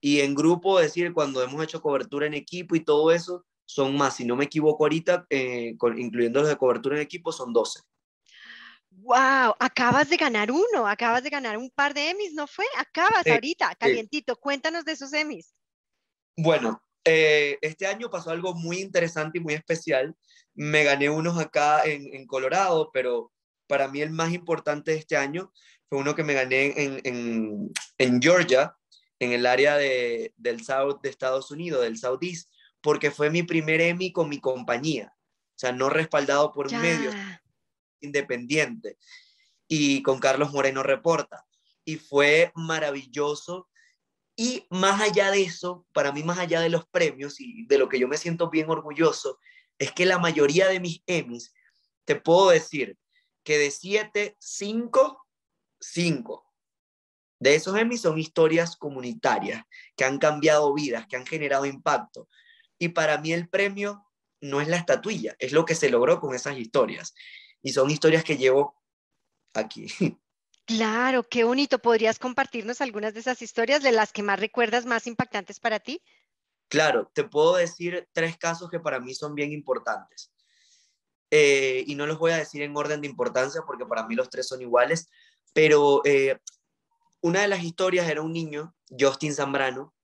[0.00, 4.16] Y en grupo, decir, cuando hemos hecho cobertura en equipo y todo eso, son más,
[4.16, 7.80] si no me equivoco ahorita, eh, incluyendo los de cobertura en equipo, son doce.
[8.88, 12.64] Wow, acabas de ganar uno, acabas de ganar un par de Emmys, ¿no fue?
[12.78, 14.36] Acabas ahorita, calientito.
[14.36, 15.54] Cuéntanos de esos Emmys.
[16.38, 20.16] Bueno, eh, este año pasó algo muy interesante y muy especial.
[20.54, 23.30] Me gané unos acá en, Colorado, pero
[23.66, 25.52] para mí el más importante de este año
[25.88, 28.76] fue uno que me gané en, Georgia,
[29.18, 33.80] en el área de, del South de Estados Unidos, del Southeast, porque fue mi primer
[33.80, 35.14] Emmy con mi compañía.
[35.14, 37.10] O sea, no respaldado por un medio,
[38.00, 38.98] independiente
[39.68, 41.46] y con Carlos Moreno Reporta.
[41.84, 43.68] Y fue maravilloso.
[44.36, 47.88] Y más allá de eso, para mí más allá de los premios y de lo
[47.88, 49.38] que yo me siento bien orgulloso,
[49.78, 51.54] es que la mayoría de mis Emmys,
[52.04, 52.96] te puedo decir
[53.42, 55.26] que de siete, cinco,
[55.80, 56.52] cinco
[57.42, 59.64] de esos Emmys son historias comunitarias
[59.96, 62.28] que han cambiado vidas, que han generado impacto.
[62.78, 64.06] Y para mí el premio
[64.40, 67.14] no es la estatuilla, es lo que se logró con esas historias
[67.60, 68.80] y son historias que llevo
[69.54, 69.86] aquí.
[70.64, 71.80] Claro, qué bonito.
[71.80, 76.00] ¿Podrías compartirnos algunas de esas historias de las que más recuerdas, más impactantes para ti?
[76.68, 80.31] Claro, te puedo decir tres casos que para mí son bien importantes.
[81.34, 84.28] Eh, y no los voy a decir en orden de importancia porque para mí los
[84.28, 85.08] tres son iguales,
[85.54, 86.38] pero eh,
[87.22, 89.94] una de las historias era un niño, Justin Zambrano,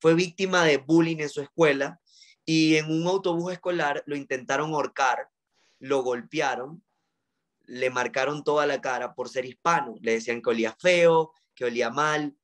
[0.00, 2.00] fue víctima de bullying en su escuela
[2.46, 5.28] y en un autobús escolar lo intentaron ahorcar
[5.78, 6.82] lo golpearon,
[7.66, 11.90] le marcaron toda la cara por ser hispano, le decían que olía feo, que olía
[11.90, 12.36] mal.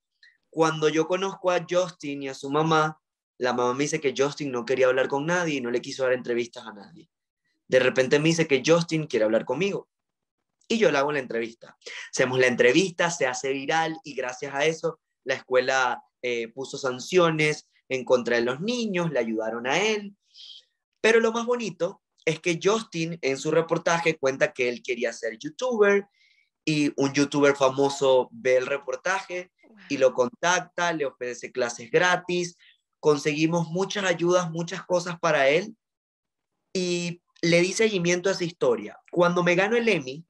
[0.50, 3.00] Cuando yo conozco a Justin y a su mamá,
[3.38, 6.02] la mamá me dice que Justin no quería hablar con nadie y no le quiso
[6.02, 7.08] dar entrevistas a nadie.
[7.68, 9.88] De repente me dice que Justin quiere hablar conmigo.
[10.68, 11.76] Y yo le hago la entrevista.
[12.10, 17.68] Hacemos la entrevista, se hace viral y gracias a eso la escuela eh, puso sanciones
[17.88, 20.16] en contra de los niños, le ayudaron a él.
[21.00, 25.38] Pero lo más bonito es que Justin en su reportaje cuenta que él quería ser
[25.38, 26.06] youtuber
[26.64, 29.50] y un youtuber famoso ve el reportaje
[29.88, 32.56] y lo contacta, le ofrece clases gratis,
[33.00, 35.76] conseguimos muchas ayudas, muchas cosas para él
[36.72, 38.98] y le di seguimiento a esa historia.
[39.10, 40.24] Cuando me gano el Emmy,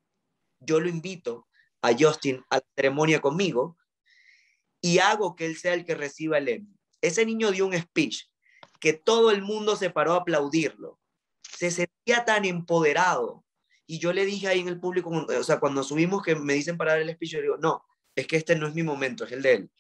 [0.59, 1.47] yo lo invito
[1.81, 3.77] a Justin a la ceremonia conmigo
[4.81, 6.77] y hago que él sea el que reciba el Emmy.
[7.01, 8.25] Ese niño dio un speech
[8.81, 10.99] que todo el mundo se paró a aplaudirlo
[11.63, 13.45] se sentía tan empoderado.
[13.87, 16.77] Y yo le dije ahí en el público, o sea, cuando subimos que me dicen
[16.77, 17.85] para dar el speech, yo digo, no,
[18.17, 19.71] es que este no es mi momento, es el de él.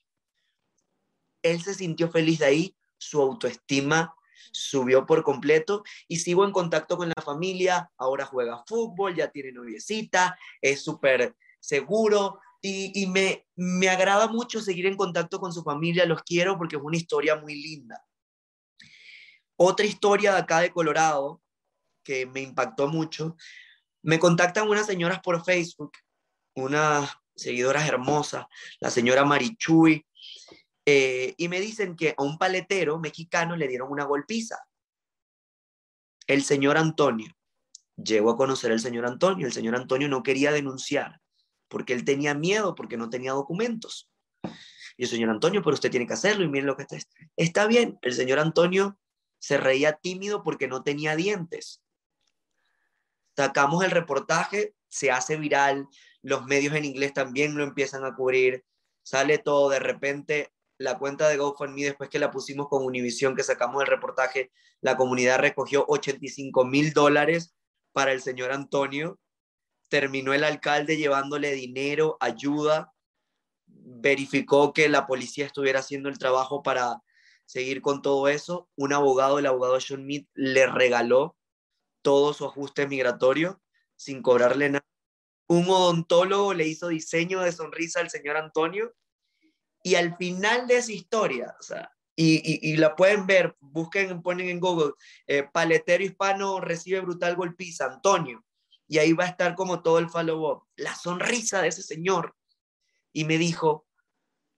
[1.43, 4.14] Él se sintió feliz de ahí, su autoestima
[4.51, 9.53] subió por completo y sigo en contacto con la familia, ahora juega fútbol, ya tiene
[9.53, 15.62] noviecita, es súper seguro y, y, me, me agrada mucho seguir en contacto con su
[15.62, 18.05] familia, los quiero porque es una historia muy linda.
[19.57, 21.43] Otra historia de acá de Colorado
[22.03, 23.36] que me impactó mucho,
[24.03, 25.93] me contactan unas señoras por Facebook,
[26.55, 28.47] unas seguidoras hermosas,
[28.80, 30.05] la señora Marichuy,
[30.87, 34.59] eh, y me dicen que a un paletero mexicano le dieron una golpiza.
[36.26, 37.37] El señor Antonio.
[37.97, 39.47] Llego a conocer al señor Antonio.
[39.47, 41.20] El señor Antonio no quería denunciar
[41.72, 44.11] porque él tenía miedo, porque no tenía documentos.
[44.99, 46.99] Y el señor Antonio, pero usted tiene que hacerlo y miren lo que está.
[47.35, 48.99] Está bien, el señor Antonio
[49.39, 51.83] se reía tímido porque no tenía dientes.
[53.35, 55.89] Sacamos el reportaje, se hace viral,
[56.20, 58.66] los medios en inglés también lo empiezan a cubrir,
[59.03, 60.53] sale todo, de repente
[60.83, 64.97] la cuenta de GoFundMe, después que la pusimos con Univision, que sacamos el reportaje, la
[64.97, 67.55] comunidad recogió 85 mil dólares
[67.93, 69.18] para el señor Antonio.
[69.89, 72.93] Terminó el alcalde llevándole dinero, ayuda,
[73.66, 77.01] verificó que la policía estuviera haciendo el trabajo para
[77.47, 78.68] seguir con todo eso.
[78.74, 81.37] Un abogado, el abogado Sean Mead, le regaló
[82.03, 83.61] todo su ajuste migratorio
[83.97, 84.87] sin cobrarle nada.
[85.47, 88.93] Un odontólogo le hizo diseño de sonrisa al señor Antonio
[89.83, 94.61] y al final de esa historia, o sea, y, la pueden ver, busquen, ponen en
[94.61, 94.93] Google,
[95.26, 98.45] eh, paletero hispano recibe brutal golpiza, Antonio,
[98.87, 102.37] y ahí va a estar como todo el follow-up, la sonrisa de ese señor.
[103.12, 103.87] Y me dijo,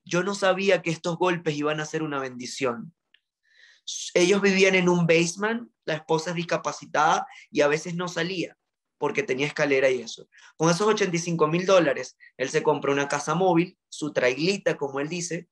[0.05, 2.95] yo no sabía que estos golpes iban a ser una bendición.
[4.15, 8.57] Ellos vivían en un basement, la esposa es discapacitada y a veces no salía
[9.05, 10.31] porque tenía escalera y eso.
[10.57, 15.11] Con esos 85 mil dólares, él se compró una casa móvil, su traiglita, como él
[15.11, 15.47] dice,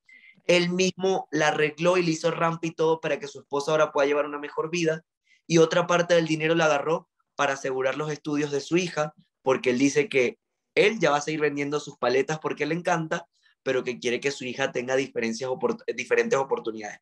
[0.45, 3.91] él mismo la arregló y le hizo rampa y todo para que su esposa ahora
[3.91, 5.05] pueda llevar una mejor vida,
[5.45, 9.69] y otra parte del dinero la agarró para asegurar los estudios de su hija, porque
[9.69, 10.39] él dice que
[10.73, 13.27] él ya va a seguir vendiendo sus paletas porque le encanta,
[13.61, 17.01] pero que quiere que su hija tenga diferentes oportunidades.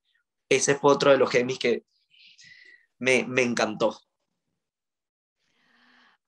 [0.50, 1.86] Ese fue otro de los gemis que
[3.00, 3.98] me, me encantó.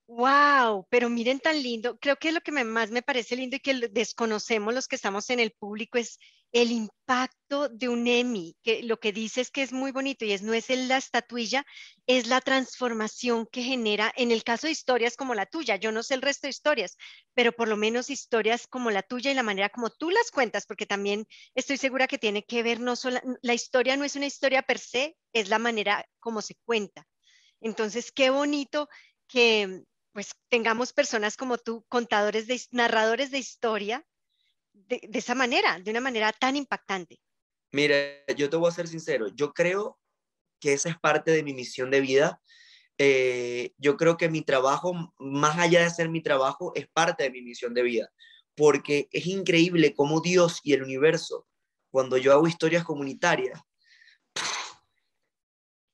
[0.07, 1.97] Wow, pero miren tan lindo.
[1.97, 5.39] Creo que lo que más me parece lindo y que desconocemos los que estamos en
[5.39, 6.19] el público es
[6.51, 10.33] el impacto de un Emmy, que lo que dice es que es muy bonito y
[10.33, 11.65] es no es la estatuilla,
[12.05, 15.77] es la transformación que genera en el caso de historias como la tuya.
[15.77, 16.95] Yo no sé el resto de historias,
[17.33, 20.65] pero por lo menos historias como la tuya y la manera como tú las cuentas,
[20.67, 21.25] porque también
[21.55, 24.77] estoy segura que tiene que ver no solo la historia no es una historia per
[24.79, 27.07] se, es la manera como se cuenta.
[27.61, 28.89] Entonces, qué bonito
[29.27, 29.83] que
[30.13, 34.05] pues tengamos personas como tú, contadores de, narradores de historia,
[34.71, 37.19] de, esa manera, de una manera tan impactante.
[37.71, 37.95] Mira,
[38.37, 39.99] yo te voy a ser sincero, yo creo
[40.59, 42.39] que esa es parte de mi misión de vida.
[42.99, 47.31] Eh, yo creo que mi trabajo, más allá de ser mi trabajo, es parte de
[47.31, 48.09] mi misión de vida,
[48.55, 51.47] porque es increíble cómo Dios y el universo,
[51.89, 53.59] cuando yo hago historias comunitarias,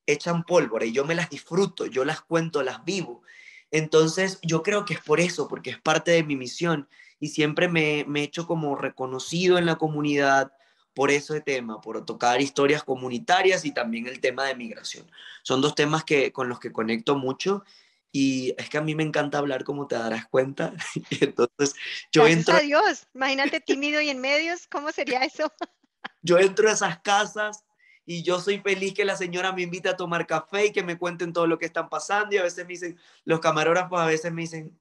[0.06, 3.24] echan pólvora y yo me las disfruto, yo las cuento, las vivo
[3.72, 6.88] entonces, yo creo que es por eso, porque es parte de mi misión
[7.20, 10.52] y siempre me, he hecho como reconocido en la comunidad
[10.94, 15.10] por ese tema, por tocar historias comunitarias y también el tema de migración.
[15.44, 17.64] Son dos temas que, con los que conecto mucho
[18.12, 20.74] y es que a mí me encanta hablar como te darás cuenta.
[21.22, 21.76] entonces
[22.12, 22.56] yo Gracias entro...
[22.56, 25.52] a Dios, imagínate tímido y en medios, ¿cómo sería eso?
[26.22, 27.64] yo entro a esas casas
[28.10, 30.98] y yo soy feliz que la señora me invite a tomar café y que me
[30.98, 34.34] cuenten todo lo que están pasando y a veces me dicen, los camarógrafos a veces
[34.34, 34.76] me dicen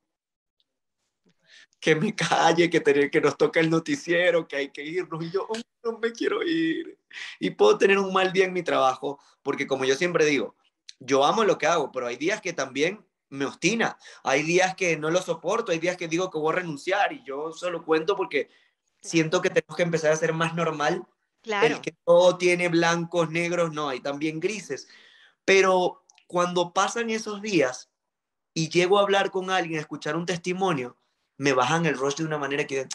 [1.78, 5.30] que me calle, que, tener, que nos toca el noticiero, que hay que irnos y
[5.30, 6.98] yo oh, no me quiero ir.
[7.38, 10.56] Y puedo tener un mal día en mi trabajo porque como yo siempre digo,
[10.98, 14.96] yo amo lo que hago, pero hay días que también me obstina, hay días que
[14.96, 18.16] no lo soporto, hay días que digo que voy a renunciar y yo solo cuento
[18.16, 18.48] porque
[19.02, 21.06] siento que tenemos que empezar a ser más normal
[21.44, 24.88] el que todo tiene blancos, negros, no, hay también grises.
[25.44, 27.90] Pero cuando pasan esos días
[28.54, 30.96] y llego a hablar con alguien, a escuchar un testimonio,
[31.36, 32.86] me bajan el rostro de una manera que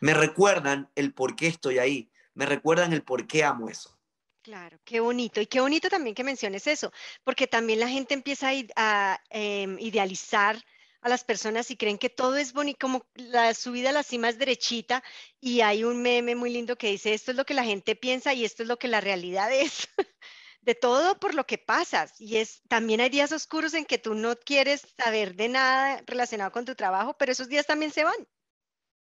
[0.00, 3.98] me recuerdan el por qué estoy ahí, me recuerdan el por qué amo eso.
[4.42, 5.40] Claro, qué bonito.
[5.40, 10.60] Y qué bonito también que menciones eso, porque también la gente empieza a, em, idealizar
[11.02, 14.28] a las personas y creen que todo es bonito, como la subida a la cima
[14.28, 15.02] es derechita
[15.40, 18.32] y hay un meme muy lindo que dice, esto es lo que la gente piensa
[18.32, 19.88] y esto es lo que la realidad es.
[20.62, 24.14] de todo por lo que pasas y es también hay días oscuros en que tú
[24.14, 28.28] no quieres saber de nada relacionado con tu trabajo, pero esos días también se van.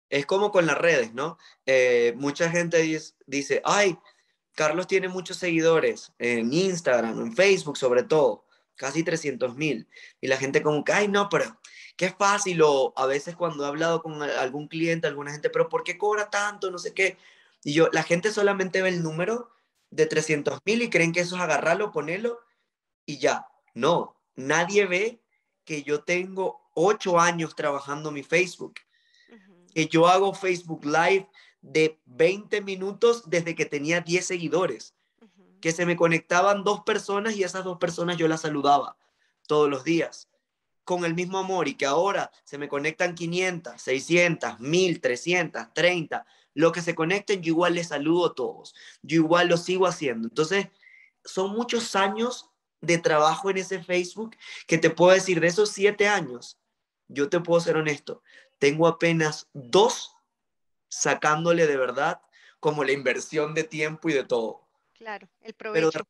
[0.10, 1.38] Es como con las redes, ¿no?
[1.66, 2.86] Eh, mucha gente
[3.26, 3.98] dice, ay,
[4.54, 9.88] Carlos tiene muchos seguidores en Instagram, en Facebook sobre todo, casi 300 mil.
[10.22, 11.60] Y la gente como que, ay, no, pero
[11.96, 15.84] qué fácil, o a veces cuando he hablado con algún cliente, alguna gente, pero ¿por
[15.84, 16.72] qué cobra tanto?
[16.72, 17.18] No sé qué.
[17.64, 19.50] Y yo, la gente solamente ve el número
[19.90, 22.40] de 300 mil y creen que eso es agarrarlo, ponerlo
[23.06, 23.48] y ya.
[23.74, 25.22] No, nadie ve
[25.64, 28.76] que yo tengo ocho años trabajando mi Facebook,
[29.74, 31.30] que yo hago Facebook Live
[31.62, 34.94] de 20 minutos desde que tenía 10 seguidores,
[35.62, 38.98] que se me conectaban dos personas y esas dos personas yo las saludaba
[39.48, 40.30] todos los días
[40.86, 46.26] con el mismo amor y que ahora se me conectan 500, 600, 1000, 300, 30,
[46.54, 50.28] lo que se conecten, yo igual les saludo a todos, yo igual lo sigo haciendo.
[50.30, 50.68] Entonces,
[51.26, 52.50] son muchos años
[52.82, 56.60] de trabajo en ese Facebook que te puedo decir, de esos siete años,
[57.08, 58.22] yo te puedo ser honesto,
[58.60, 60.16] tengo apenas dos
[60.88, 62.22] sacándole de verdad
[62.60, 64.68] como la inversión de tiempo y de todo.
[64.94, 65.90] Claro, el provecho.
[65.92, 66.06] Pero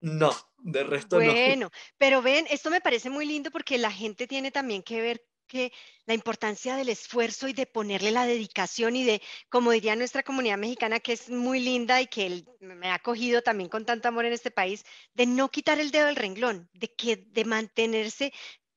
[0.00, 1.32] no, de resto no.
[1.32, 5.24] Bueno, pero ven, esto me parece muy lindo porque la gente tiene también que ver
[5.50, 5.72] que
[6.06, 10.58] la importancia del esfuerzo y de ponerle la dedicación y de, como diría nuestra comunidad
[10.58, 14.32] mexicana, que es muy linda y que me ha acogido también con tanto amor en
[14.32, 18.32] este país, de no quitar el dedo del renglón, de que de mantenerse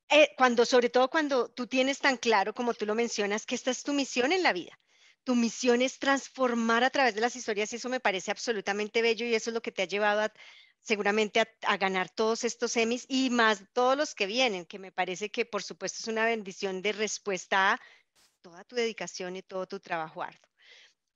[0.09, 3.71] eh, cuando, sobre todo cuando tú tienes tan claro, como tú lo mencionas, que esta
[3.71, 4.77] es tu misión en la vida.
[5.23, 9.25] Tu misión es transformar a través de las historias y eso me parece absolutamente bello
[9.25, 10.33] y eso es lo que te ha llevado a,
[10.83, 15.31] seguramente a, ganar todos estos semis y más todos los que vienen, que me parece
[15.31, 17.81] que por supuesto es una bendición de respuesta a
[18.41, 20.49] toda tu dedicación y todo tu trabajo arduo.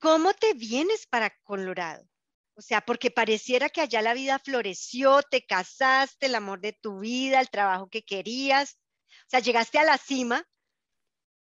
[0.00, 2.08] ¿Cómo te vienes para Colorado?
[2.54, 7.00] O sea, porque pareciera que allá la vida floreció, te casaste, el amor de tu
[7.00, 8.78] vida, el trabajo que querías.
[9.26, 10.44] O sea, llegaste a la cima.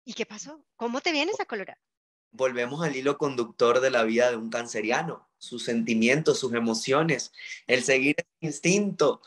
[0.05, 0.65] ¿Y qué pasó?
[0.75, 1.81] ¿Cómo te vienes a Colorado?
[2.33, 7.31] Volvemos al hilo conductor de la vida de un canceriano, sus sentimientos, sus emociones,
[7.67, 9.21] el seguir el instinto.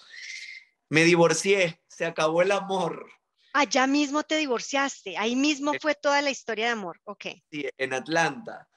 [0.88, 3.08] Me divorcié, se acabó el amor.
[3.52, 7.26] Allá mismo te divorciaste, ahí mismo fue toda la historia de amor, ok.
[7.50, 8.68] Sí, en Atlanta.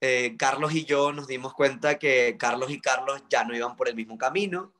[0.00, 3.88] Eh, Carlos y yo nos dimos cuenta que Carlos y Carlos ya no iban por
[3.88, 4.72] el mismo camino.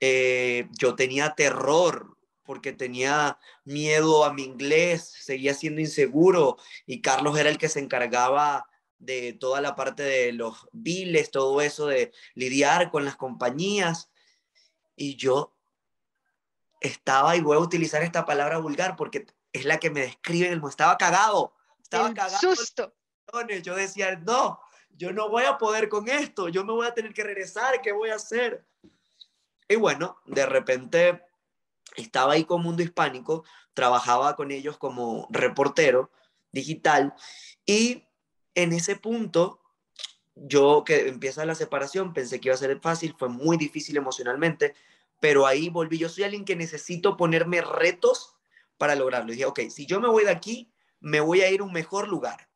[0.00, 2.17] Eh, yo tenía terror
[2.48, 7.78] porque tenía miedo a mi inglés, seguía siendo inseguro y Carlos era el que se
[7.78, 8.66] encargaba
[8.98, 14.10] de toda la parte de los biles, todo eso de lidiar con las compañías.
[14.96, 15.54] Y yo
[16.80, 20.96] estaba, y voy a utilizar esta palabra vulgar porque es la que me describe, estaba
[20.96, 22.56] cagado, estaba cagado.
[22.56, 22.94] Susto
[23.62, 24.58] yo decía, no,
[24.96, 27.92] yo no voy a poder con esto, yo me voy a tener que regresar, ¿qué
[27.92, 28.66] voy a hacer?
[29.68, 31.27] Y bueno, de repente
[31.96, 36.10] estaba ahí con Mundo Hispánico, trabajaba con ellos como reportero
[36.52, 37.14] digital
[37.66, 38.04] y
[38.54, 39.60] en ese punto
[40.34, 44.74] yo que empieza la separación pensé que iba a ser fácil, fue muy difícil emocionalmente,
[45.20, 48.36] pero ahí volví, yo soy alguien que necesito ponerme retos
[48.76, 49.32] para lograrlo.
[49.32, 51.72] Y dije, ok, si yo me voy de aquí, me voy a ir a un
[51.72, 52.48] mejor lugar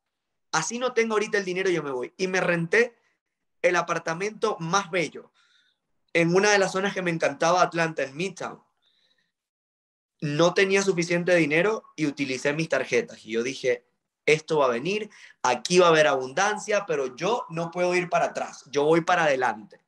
[0.53, 2.15] así no tengo ahorita el dinero, yo me voy.
[2.17, 2.95] Y me renté
[3.63, 5.33] el apartamento más bello
[6.13, 8.63] en una de las zonas que me encantaba Atlanta, en Midtown.
[10.23, 13.23] No tenía suficiente dinero y utilicé mis tarjetas.
[13.27, 13.85] Y yo dije,
[14.25, 15.11] esto va a venir,
[15.43, 19.25] aquí va a haber abundancia, pero yo no puedo ir para atrás, yo voy para
[19.25, 19.85] adelante.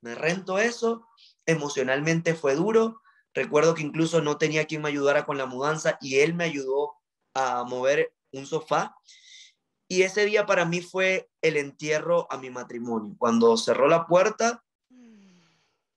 [0.00, 1.08] Me rento eso,
[1.46, 3.02] emocionalmente fue duro.
[3.34, 6.92] Recuerdo que incluso no tenía quien me ayudara con la mudanza y él me ayudó
[7.34, 8.94] a mover un sofá
[9.92, 13.14] y ese día para mí fue el entierro a mi matrimonio.
[13.18, 14.64] Cuando cerró la puerta,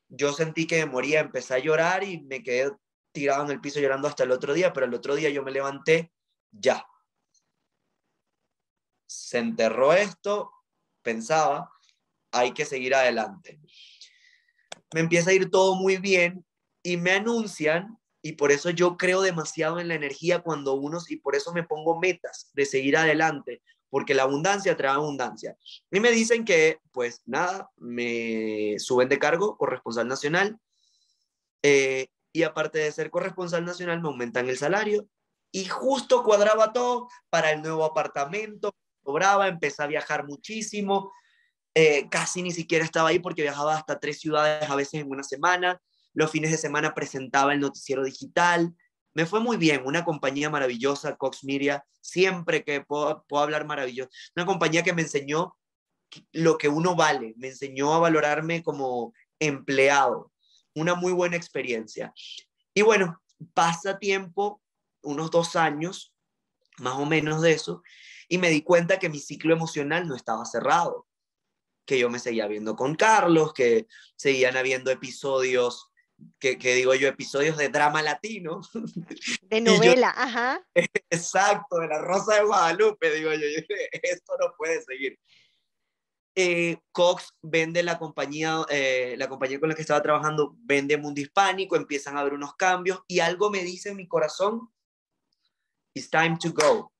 [0.09, 2.73] yo sentí que me moría, empecé a llorar y me quedé
[3.16, 6.11] tirado el piso llorando hasta el otro día, pero el otro día yo me levanté,
[6.51, 6.86] ya.
[9.07, 10.51] Se enterró esto,
[11.01, 11.72] pensaba,
[12.32, 13.59] hay que seguir adelante.
[14.93, 16.45] Me empieza a ir todo muy bien
[16.84, 21.16] y me anuncian, y por eso yo creo demasiado en la energía cuando unos, y
[21.18, 25.57] por eso me pongo metas de seguir adelante, porque la abundancia trae abundancia.
[25.89, 30.59] Y me dicen que, pues nada, me suben de cargo corresponsal nacional
[31.68, 35.07] eh, y aparte de ser corresponsal nacional me aumentan el salario
[35.53, 41.13] y justo cuadraba todo para el nuevo apartamento, cobraba, empecé a viajar muchísimo,
[41.73, 45.23] eh, casi ni siquiera estaba ahí porque viajaba hasta tres ciudades a veces en una
[45.23, 45.81] semana,
[46.13, 48.75] los fines de semana presentaba el noticiero digital,
[49.13, 54.45] me fue muy bien, una compañía maravillosa, Cox Media, siempre que puedo, hablar maravilloso, una
[54.45, 55.55] compañía que me enseñó
[56.33, 60.33] lo que uno vale, me enseñó a valorarme como empleado,
[60.76, 62.13] una muy buena experiencia.
[62.73, 63.21] Y bueno,
[63.53, 64.61] pasa tiempo,
[65.01, 66.13] unos dos años,
[66.78, 67.82] más o menos de eso,
[68.28, 71.07] y me di cuenta que mi ciclo emocional no estaba cerrado,
[71.86, 75.91] que yo me seguía viendo con Carlos, que seguían habiendo episodios
[76.39, 78.61] que, digo yo, episodios de drama latino.
[79.43, 80.65] De novela, ajá.
[81.09, 83.47] Exacto, de la Rosa de Guadalupe, digo yo,
[84.03, 85.19] esto no puede seguir.
[86.36, 91.21] Eh, Cox vende la compañía, eh, la compañía con la que estaba trabajando, vende Mundo
[91.21, 94.69] Hispánico, empiezan a haber unos cambios y algo me dice en mi corazón,
[95.93, 96.91] it's time to go.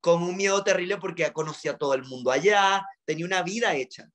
[0.00, 3.74] Con un miedo terrible porque ya conocía a todo el mundo allá, tenía una vida
[3.74, 4.10] hecha.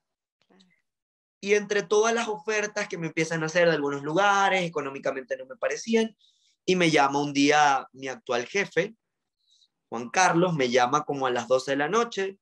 [1.42, 5.48] Y entre todas las ofertas que me empiezan a hacer de algunos lugares, económicamente no
[5.48, 6.16] me parecían,
[6.64, 8.94] y me llama un día mi actual jefe,
[9.88, 12.38] Juan Carlos, me llama como a las 12 de la noche,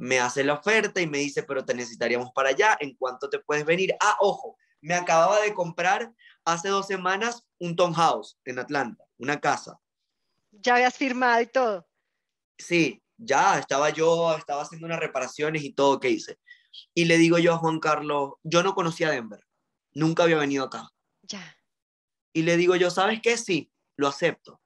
[0.00, 3.38] me hace la oferta y me dice, pero te necesitaríamos para allá, ¿en cuánto te
[3.38, 3.94] puedes venir?
[4.00, 6.10] Ah, ojo, me acababa de comprar
[6.46, 9.78] hace dos semanas un townhouse en Atlanta, una casa.
[10.52, 11.86] Ya habías firmado y todo.
[12.56, 16.38] Sí, ya estaba yo, estaba haciendo unas reparaciones y todo que hice.
[16.94, 19.44] Y le digo yo a Juan Carlos, yo no conocía Denver,
[19.92, 20.88] nunca había venido acá.
[21.24, 21.54] Ya.
[22.32, 23.36] Y le digo yo, ¿sabes qué?
[23.36, 24.59] Sí, lo acepto.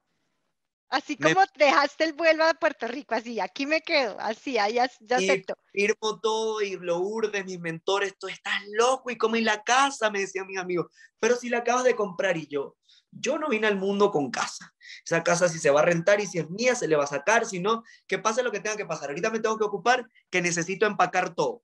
[0.89, 5.17] Así como dejaste el vuelo a Puerto Rico, así, aquí me quedo, así, ya, ya
[5.17, 5.55] acepto.
[5.71, 10.11] Firmo todo y lo urde, mis mentores, tú estás loco y como en la casa,
[10.11, 10.87] me decían mis amigos,
[11.19, 12.77] pero si la acabas de comprar y yo,
[13.11, 14.73] yo no vine al mundo con casa.
[15.03, 17.07] Esa casa si se va a rentar y si es mía se le va a
[17.07, 19.09] sacar, si no, que pase lo que tenga que pasar.
[19.09, 21.63] Ahorita me tengo que ocupar que necesito empacar todo.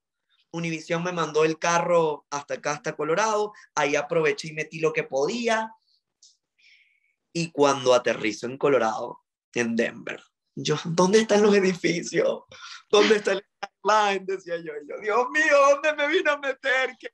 [0.50, 5.02] Univision me mandó el carro hasta acá, hasta Colorado, ahí aproveché y metí lo que
[5.02, 5.72] podía,
[7.32, 9.20] y cuando aterrizo en Colorado,
[9.54, 10.22] en Denver,
[10.54, 12.42] yo, ¿dónde están los edificios?
[12.90, 13.44] ¿Dónde está el
[13.84, 14.24] line?
[14.26, 16.94] Decía yo, yo, Dios mío, ¿dónde me vino a meter?
[16.98, 17.08] ¿Qué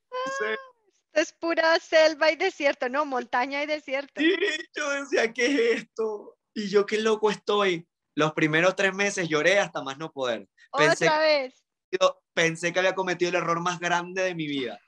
[1.12, 3.04] es pura selva y desierto, ¿no?
[3.04, 4.20] Montaña y desierto.
[4.20, 4.36] Sí,
[4.76, 6.36] yo decía, ¿qué es esto?
[6.54, 7.88] Y yo, qué loco estoy.
[8.14, 10.48] Los primeros tres meses lloré hasta más no poder.
[10.70, 11.64] Otra vez.
[11.90, 14.78] Yo pensé que había cometido el error más grande de mi vida.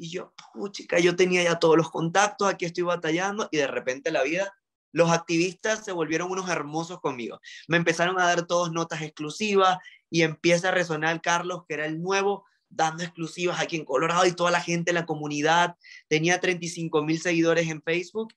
[0.00, 0.32] Y yo,
[0.70, 4.50] chica, yo tenía ya todos los contactos, aquí estoy batallando y de repente la vida,
[4.92, 7.38] los activistas se volvieron unos hermosos conmigo.
[7.68, 9.76] Me empezaron a dar todas notas exclusivas
[10.08, 14.32] y empieza a resonar Carlos, que era el nuevo, dando exclusivas aquí en Colorado y
[14.32, 15.76] toda la gente en la comunidad.
[16.08, 18.32] Tenía 35 mil seguidores en Facebook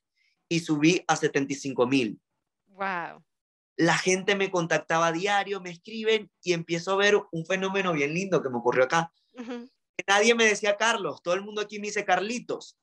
[0.50, 2.20] y subí a 75 mil.
[2.68, 3.24] Wow.
[3.78, 8.14] La gente me contactaba a diario, me escriben y empiezo a ver un fenómeno bien
[8.14, 9.14] lindo que me ocurrió acá
[10.08, 12.78] nadie me decía Carlos, todo el mundo aquí me dice Carlitos.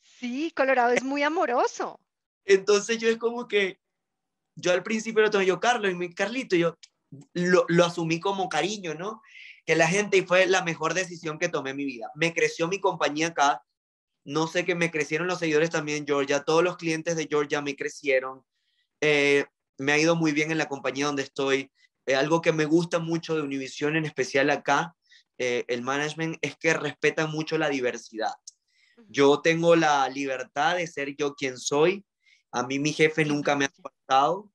[0.00, 2.00] Sí, Colorado es muy amoroso.
[2.44, 3.80] Entonces yo es como que,
[4.54, 6.78] yo al principio lo tengo yo Carlos y mi Carlito, yo
[7.32, 9.22] lo, lo asumí como cariño, ¿no?
[9.66, 12.10] Que la gente, y fue la mejor decisión que tomé en mi vida.
[12.14, 13.62] Me creció mi compañía acá,
[14.24, 17.60] no sé que me crecieron los seguidores también en Georgia, todos los clientes de Georgia
[17.60, 18.44] me crecieron,
[19.00, 19.44] eh,
[19.78, 21.70] me ha ido muy bien en la compañía donde estoy.
[22.06, 24.94] Eh, algo que me gusta mucho de Univision, en especial acá,
[25.38, 28.32] eh, el management es que respeta mucho la diversidad.
[29.08, 32.04] Yo tengo la libertad de ser yo quien soy.
[32.52, 34.50] A mí mi jefe nunca me ha cortado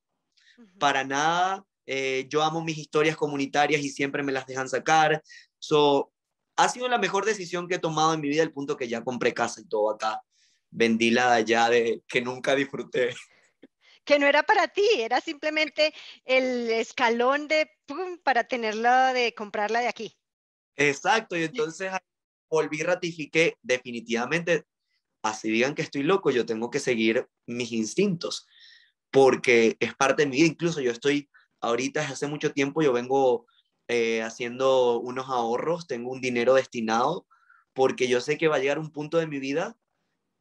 [0.80, 1.66] para nada.
[1.86, 5.22] Eh, yo amo mis historias comunitarias y siempre me las dejan sacar.
[5.58, 6.14] So,
[6.56, 9.04] ha sido la mejor decisión que he tomado en mi vida, el punto que ya
[9.04, 10.22] compré casa y todo acá.
[10.70, 13.16] Vendí la de allá de que nunca disfruté.
[14.06, 15.94] Que no era para ti, era simplemente
[16.26, 20.19] el escalón de pum, para tenerla de comprarla de aquí.
[20.80, 21.92] Exacto, y entonces
[22.50, 24.64] volví, ratifiqué definitivamente,
[25.22, 28.48] así digan que estoy loco, yo tengo que seguir mis instintos,
[29.12, 33.46] porque es parte de mi vida, incluso yo estoy, ahorita hace mucho tiempo, yo vengo
[33.90, 37.28] eh, haciendo unos ahorros, tengo un dinero destinado,
[37.74, 39.76] porque yo sé que va a llegar un punto de mi vida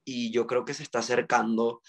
[0.05, 1.83] y yo creo que se está acercando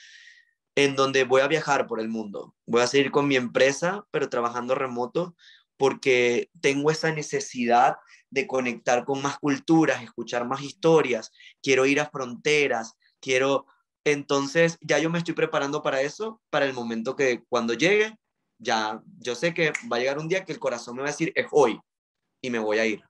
[0.76, 2.56] en donde voy a viajar por el mundo.
[2.66, 5.36] Voy a seguir con mi empresa, pero trabajando remoto,
[5.78, 7.97] porque tengo esa necesidad
[8.30, 13.66] de conectar con más culturas, escuchar más historias, quiero ir a fronteras, quiero...
[14.06, 18.18] Entonces ya yo me estoy preparando para eso, para el momento que cuando llegue,
[18.58, 21.12] ya yo sé que va a llegar un día que el corazón me va a
[21.12, 21.80] decir, es hoy,
[22.42, 23.04] y me voy a ir.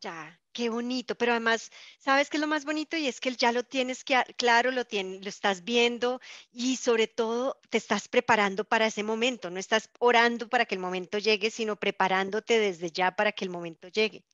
[0.00, 2.96] Ya, qué bonito, pero además, ¿sabes qué es lo más bonito?
[2.96, 6.20] Y es que ya lo tienes que, claro, lo, tienes, lo estás viendo
[6.52, 10.80] y sobre todo te estás preparando para ese momento, no estás orando para que el
[10.80, 14.24] momento llegue, sino preparándote desde ya para que el momento llegue.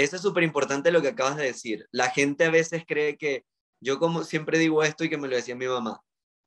[0.00, 1.86] Eso es súper importante lo que acabas de decir.
[1.92, 3.44] La gente a veces cree que,
[3.82, 6.02] yo como siempre digo esto y que me lo decía mi mamá,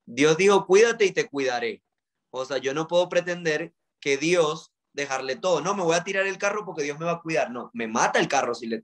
[0.08, 1.84] Dios dijo, cuídate y te cuidaré.
[2.32, 5.62] O sea, yo no puedo pretender que Dios dejarle todo.
[5.62, 7.51] No, me voy a tirar el carro porque Dios me va a cuidar.
[7.51, 8.84] No, me mata el carro si le...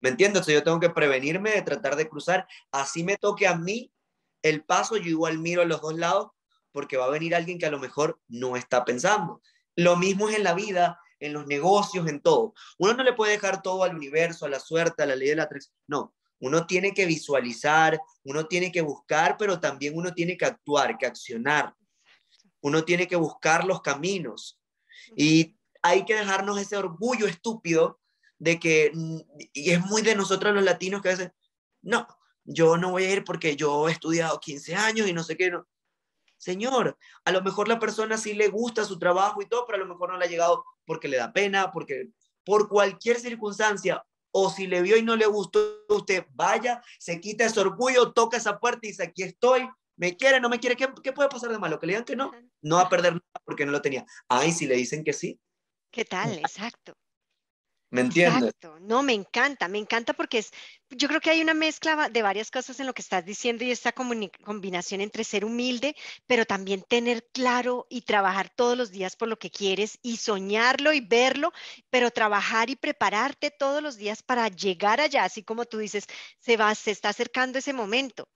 [0.00, 0.46] ¿Me entiendes?
[0.46, 2.48] yo tengo que prevenirme de tratar de cruzar.
[2.72, 3.92] Así me toque a mí
[4.42, 6.32] el paso, yo igual miro a los dos lados
[6.72, 9.40] porque va a venir alguien que a lo mejor no está pensando.
[9.76, 12.54] Lo mismo es en la vida en los negocios, en todo.
[12.78, 15.36] Uno no le puede dejar todo al universo, a la suerte, a la ley de
[15.36, 15.74] la atracción.
[15.86, 20.96] No, uno tiene que visualizar, uno tiene que buscar, pero también uno tiene que actuar,
[20.96, 21.74] que accionar.
[22.60, 24.60] Uno tiene que buscar los caminos.
[25.16, 28.00] Y hay que dejarnos ese orgullo estúpido
[28.38, 28.92] de que,
[29.52, 31.32] y es muy de nosotros los latinos que a veces,
[31.82, 32.06] no,
[32.44, 35.50] yo no voy a ir porque yo he estudiado 15 años y no sé qué,
[35.50, 35.66] no.
[36.36, 39.84] Señor, a lo mejor la persona sí le gusta su trabajo y todo, pero a
[39.84, 42.08] lo mejor no le ha llegado porque le da pena, porque
[42.44, 47.44] por cualquier circunstancia, o si le vio y no le gustó, usted vaya, se quita
[47.44, 50.88] ese orgullo, toca esa puerta y dice, aquí estoy, me quiere, no me quiere, ¿qué,
[51.02, 51.78] qué puede pasar de malo?
[51.78, 52.32] Que le digan que no,
[52.62, 54.06] no va a perder nada porque no lo tenía.
[54.28, 55.38] Ay, si le dicen que sí.
[55.90, 56.38] ¿Qué tal?
[56.38, 56.94] Exacto.
[57.90, 58.52] ¿Me entiendes?
[58.54, 58.78] Exacto.
[58.80, 60.50] No, me encanta, me encanta porque es,
[60.90, 63.70] yo creo que hay una mezcla de varias cosas en lo que estás diciendo y
[63.70, 69.28] esta combinación entre ser humilde, pero también tener claro y trabajar todos los días por
[69.28, 71.52] lo que quieres y soñarlo y verlo,
[71.88, 76.06] pero trabajar y prepararte todos los días para llegar allá, así como tú dices,
[76.38, 78.28] se va, se está acercando ese momento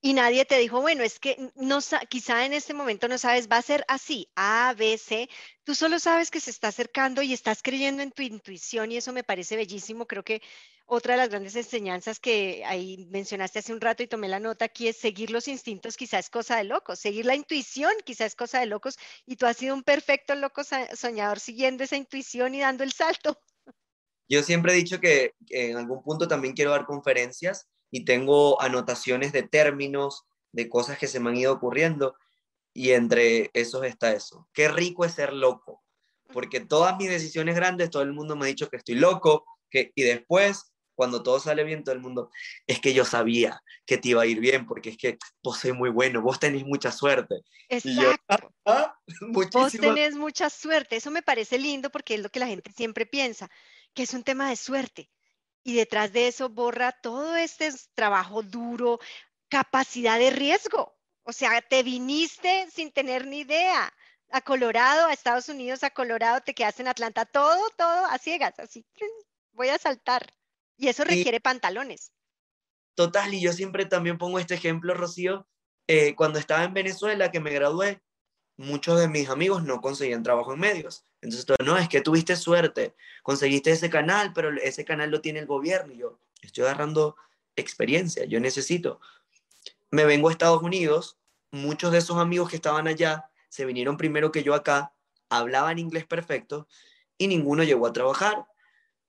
[0.00, 3.56] y nadie te dijo, bueno, es que no, quizá en este momento no sabes, va
[3.56, 5.28] a ser así, A, B, C.
[5.64, 9.12] Tú solo sabes que se está acercando y estás creyendo en tu intuición y eso
[9.12, 10.06] me parece bellísimo.
[10.06, 10.40] Creo que
[10.86, 14.66] otra de las grandes enseñanzas que ahí mencionaste hace un rato y tomé la nota
[14.66, 18.34] aquí es seguir los instintos, quizás es cosa de locos, seguir la intuición, quizás es
[18.36, 18.96] cosa de locos
[19.26, 20.62] y tú has sido un perfecto loco
[20.94, 23.38] soñador siguiendo esa intuición y dando el salto.
[24.28, 29.32] Yo siempre he dicho que en algún punto también quiero dar conferencias y tengo anotaciones
[29.32, 32.16] de términos, de cosas que se me han ido ocurriendo
[32.72, 34.48] y entre esos está eso.
[34.52, 35.82] Qué rico es ser loco,
[36.32, 39.92] porque todas mis decisiones grandes, todo el mundo me ha dicho que estoy loco, que,
[39.94, 42.30] y después, cuando todo sale bien, todo el mundo,
[42.66, 45.74] es que yo sabía que te iba a ir bien, porque es que vos sois
[45.74, 47.36] muy bueno, vos tenés mucha suerte.
[47.68, 48.52] Exacto.
[48.64, 48.94] Ah,
[49.52, 53.06] vos tenés mucha suerte, eso me parece lindo porque es lo que la gente siempre
[53.06, 53.50] piensa,
[53.94, 55.10] que es un tema de suerte
[55.64, 59.00] y detrás de eso borra todo este trabajo duro,
[59.48, 60.96] capacidad de riesgo.
[61.22, 63.92] O sea, te viniste sin tener ni idea
[64.30, 68.58] a Colorado, a Estados Unidos, a Colorado, te quedas en Atlanta, todo, todo a ciegas,
[68.58, 68.86] así,
[69.52, 70.26] voy a saltar.
[70.76, 72.12] Y eso requiere pantalones.
[72.94, 75.48] Total, y yo siempre también pongo este ejemplo, Rocío,
[75.86, 78.02] eh, cuando estaba en Venezuela, que me gradué,
[78.56, 81.07] muchos de mis amigos no conseguían trabajo en medios.
[81.20, 85.46] Entonces, no, es que tuviste suerte, conseguiste ese canal, pero ese canal lo tiene el
[85.46, 85.92] gobierno.
[85.92, 87.16] Y yo estoy agarrando
[87.56, 89.00] experiencia, yo necesito.
[89.90, 91.18] Me vengo a Estados Unidos,
[91.50, 94.92] muchos de esos amigos que estaban allá se vinieron primero que yo acá,
[95.30, 96.68] hablaban inglés perfecto
[97.16, 98.46] y ninguno llegó a trabajar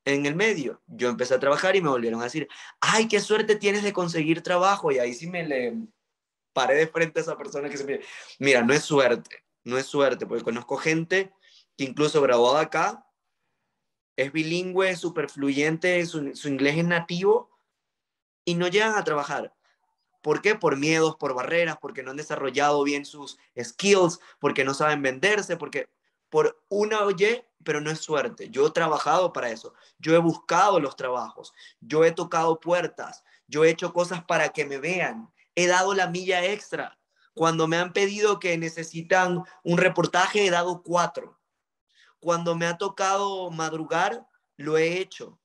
[0.05, 0.82] en el medio.
[0.88, 2.47] Yo empecé a trabajar y me volvieron a decir,
[2.80, 4.91] ay, qué suerte tienes de conseguir trabajo.
[4.91, 5.78] Y ahí sí me le
[6.53, 7.99] paré de frente a esa persona que se me...
[8.39, 11.32] Mira, no es suerte, no es suerte, porque conozco gente
[11.84, 13.05] incluso graduada acá,
[14.15, 17.57] es bilingüe, súper fluyente, su, su inglés es nativo
[18.45, 19.53] y no llegan a trabajar.
[20.21, 20.55] ¿Por qué?
[20.55, 25.55] Por miedos, por barreras, porque no han desarrollado bien sus skills, porque no saben venderse,
[25.55, 25.89] porque
[26.30, 28.49] por una oye, pero no es suerte.
[28.49, 29.73] Yo he trabajado para eso.
[29.97, 31.53] Yo he buscado los trabajos.
[31.80, 33.23] Yo he tocado puertas.
[33.47, 35.32] Yo he hecho cosas para que me vean.
[35.55, 36.99] He dado la milla extra.
[37.34, 41.38] Cuando me han pedido que necesitan un reportaje, he dado cuatro.
[42.20, 45.39] Cuando me ha tocado madrugar, lo he hecho.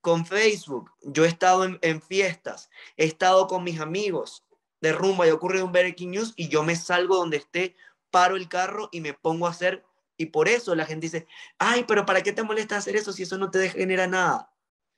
[0.00, 4.44] Con Facebook, yo he estado en, fiestas, he estado con mis amigos
[4.80, 7.76] de rumba y ocurre un breaking news y yo me salgo donde esté,
[8.10, 9.84] paro el carro y me pongo a hacer.
[10.16, 11.26] Y por eso la gente dice,
[11.58, 14.52] ay, pero ¿para qué te molesta hacer eso si eso no te genera nada?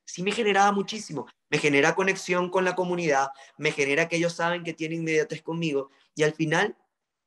[0.07, 1.27] Sí me generaba muchísimo.
[1.51, 5.91] Me genera conexión con la comunidad, me genera que ellos saben que tienen inmediatez conmigo
[6.15, 6.77] y al final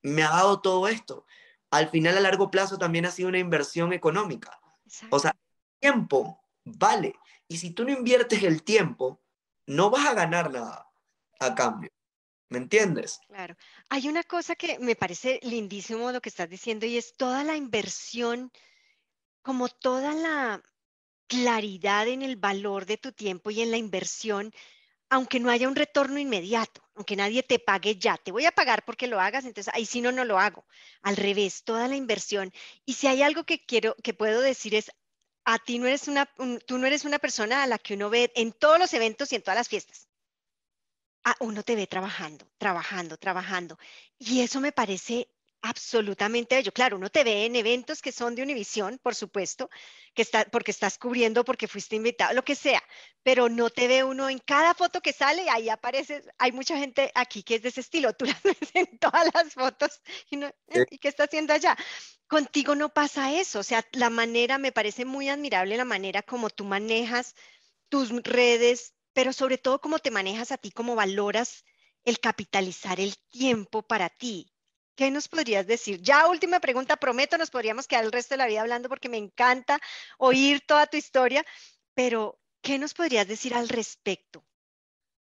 [0.01, 1.25] me ha dado todo esto
[1.71, 4.59] al final a largo plazo también ha sido una inversión económica.
[5.09, 5.35] O sea,
[5.79, 7.15] tiempo vale.
[7.47, 9.21] Y si tú no inviertes el tiempo,
[9.65, 10.89] no vas a ganar nada
[11.39, 11.91] a cambio.
[12.49, 13.19] ¿Me entiendes?
[13.27, 13.55] Claro.
[13.89, 17.57] Hay una cosa que me parece lindísimo lo que estás diciendo y es toda la
[17.57, 18.51] inversión,
[19.41, 20.63] como toda la
[21.27, 24.53] claridad en el valor de tu tiempo y en la inversión
[25.09, 28.83] aunque no haya un retorno inmediato, aunque nadie te pague ya, te voy a pagar
[28.83, 30.65] porque lo hagas, entonces ahí sí no, no lo hago.
[31.03, 32.51] Al revés, toda la inversión.
[32.85, 34.91] Y si hay algo que quiero, que puedo decir es,
[35.45, 36.25] a ti no eres una,
[36.65, 39.35] tú no eres una persona a la que uno ve en todos los eventos y
[39.35, 40.07] en todas las fiestas.
[41.23, 43.77] Ah, uno te ve trabajando, trabajando, trabajando.
[44.17, 45.29] Y eso me parece
[45.67, 46.71] absolutamente bello.
[46.71, 49.69] Claro, uno te ve en eventos que son de Univisión, por supuesto,
[50.13, 52.81] que está, porque estás cubriendo, porque fuiste invitado, lo que sea,
[53.21, 57.11] pero no te ve uno en cada foto que sale, ahí aparece, hay mucha gente
[57.15, 60.49] aquí que es de ese estilo, tú las ves en todas las fotos y, no,
[60.89, 61.77] ¿y qué está haciendo allá?
[62.27, 66.49] Contigo no pasa eso, o sea, la manera, me parece muy admirable la manera como
[66.49, 67.35] tú manejas
[67.89, 71.65] tus redes, pero sobre todo cómo te manejas a ti, cómo valoras
[72.03, 74.53] el capitalizar el tiempo para ti
[74.97, 76.01] ¿Qué nos podrías decir?
[76.01, 79.17] Ya última pregunta, prometo, nos podríamos quedar el resto de la vida hablando porque me
[79.17, 79.79] encanta
[80.17, 81.45] oír toda tu historia,
[81.93, 84.43] pero ¿qué nos podrías decir al respecto?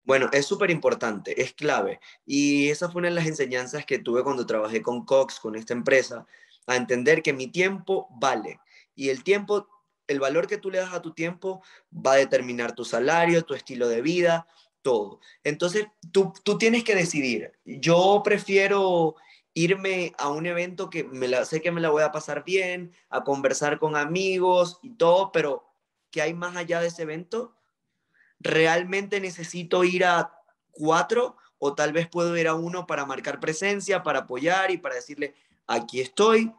[0.03, 2.01] Bueno, es súper importante, es clave.
[2.27, 5.73] Y esa fue una de las enseñanzas que tuve cuando trabajé con Cox, con esta
[5.73, 6.27] empresa,
[6.67, 8.59] a entender que mi tiempo vale.
[8.97, 9.69] Y el tiempo,
[10.09, 11.63] el valor que tú le das a tu tiempo
[11.95, 14.49] va a determinar tu salario, tu estilo de vida,
[14.83, 15.21] todo.
[15.45, 17.53] Entonces, tú, tú tienes que decidir.
[17.65, 19.15] Yo prefiero
[19.55, 22.93] irme a un evento que me la, sé que me la voy a pasar bien,
[23.09, 25.65] a conversar con amigos y todo, pero
[26.11, 27.57] ¿qué hay más allá de ese evento?
[28.39, 30.33] ¿Realmente necesito ir a
[30.71, 34.95] cuatro o tal vez puedo ir a uno para marcar presencia, para apoyar y para
[34.95, 35.35] decirle,
[35.67, 36.53] aquí estoy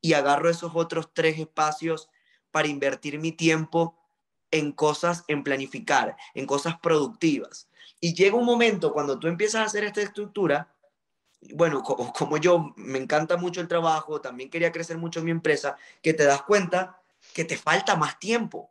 [0.00, 2.10] y agarro esos otros tres espacios
[2.50, 3.98] para invertir mi tiempo
[4.50, 7.68] en cosas, en planificar, en cosas productivas.
[8.00, 10.73] Y llega un momento cuando tú empiezas a hacer esta estructura
[11.52, 11.82] bueno,
[12.18, 16.14] como yo me encanta mucho el trabajo, también quería crecer mucho en mi empresa, que
[16.14, 17.00] te das cuenta
[17.32, 18.70] que te falta más tiempo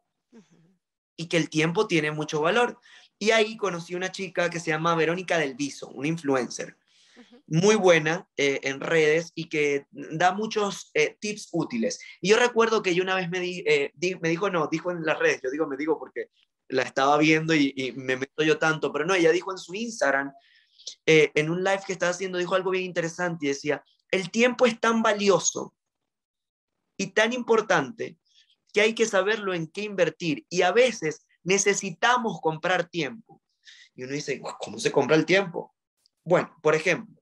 [1.15, 2.79] y que el tiempo tiene mucho valor.
[3.19, 6.77] Y ahí conocí una chica que se llama Verónica del Viso, una influencer
[7.47, 11.99] muy buena eh, en redes y que da muchos eh, tips útiles.
[12.21, 15.19] Y yo recuerdo que yo una vez me, eh, me dijo, no, dijo en las
[15.19, 16.29] redes, yo digo, me digo porque
[16.69, 19.75] la estaba viendo y, y me meto yo tanto, pero no, ella dijo en su
[19.75, 20.33] Instagram
[21.05, 24.65] eh, en un live que estaba haciendo, dijo algo bien interesante y decía, el tiempo
[24.65, 25.75] es tan valioso
[26.97, 28.17] y tan importante
[28.73, 33.41] que hay que saberlo en qué invertir y a veces necesitamos comprar tiempo.
[33.95, 35.75] Y uno dice, ¿cómo se compra el tiempo?
[36.23, 37.21] Bueno, por ejemplo,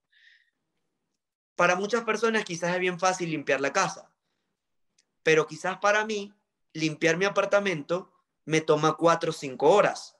[1.56, 4.14] para muchas personas quizás es bien fácil limpiar la casa,
[5.22, 6.32] pero quizás para mí
[6.72, 8.12] limpiar mi apartamento
[8.44, 10.16] me toma cuatro o cinco horas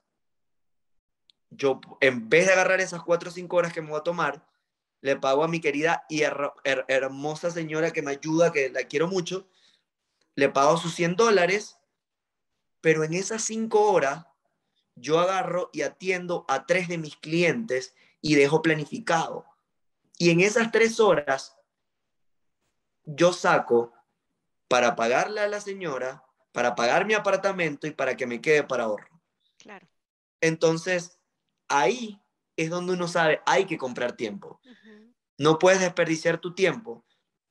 [1.56, 4.46] yo en vez de agarrar esas cuatro o cinco horas que me voy a tomar,
[5.00, 9.48] le pago a mi querida y hermosa señora que me ayuda, que la quiero mucho,
[10.34, 11.78] le pago sus 100 dólares,
[12.80, 14.26] pero en esas cinco horas
[14.94, 19.46] yo agarro y atiendo a tres de mis clientes y dejo planificado.
[20.18, 21.56] Y en esas tres horas
[23.04, 23.92] yo saco
[24.68, 28.84] para pagarle a la señora, para pagar mi apartamento y para que me quede para
[28.84, 29.20] ahorro.
[29.58, 29.86] Claro.
[30.40, 31.18] Entonces,
[31.72, 32.20] ahí
[32.56, 34.60] es donde uno sabe, hay que comprar tiempo.
[35.38, 37.04] No puedes desperdiciar tu tiempo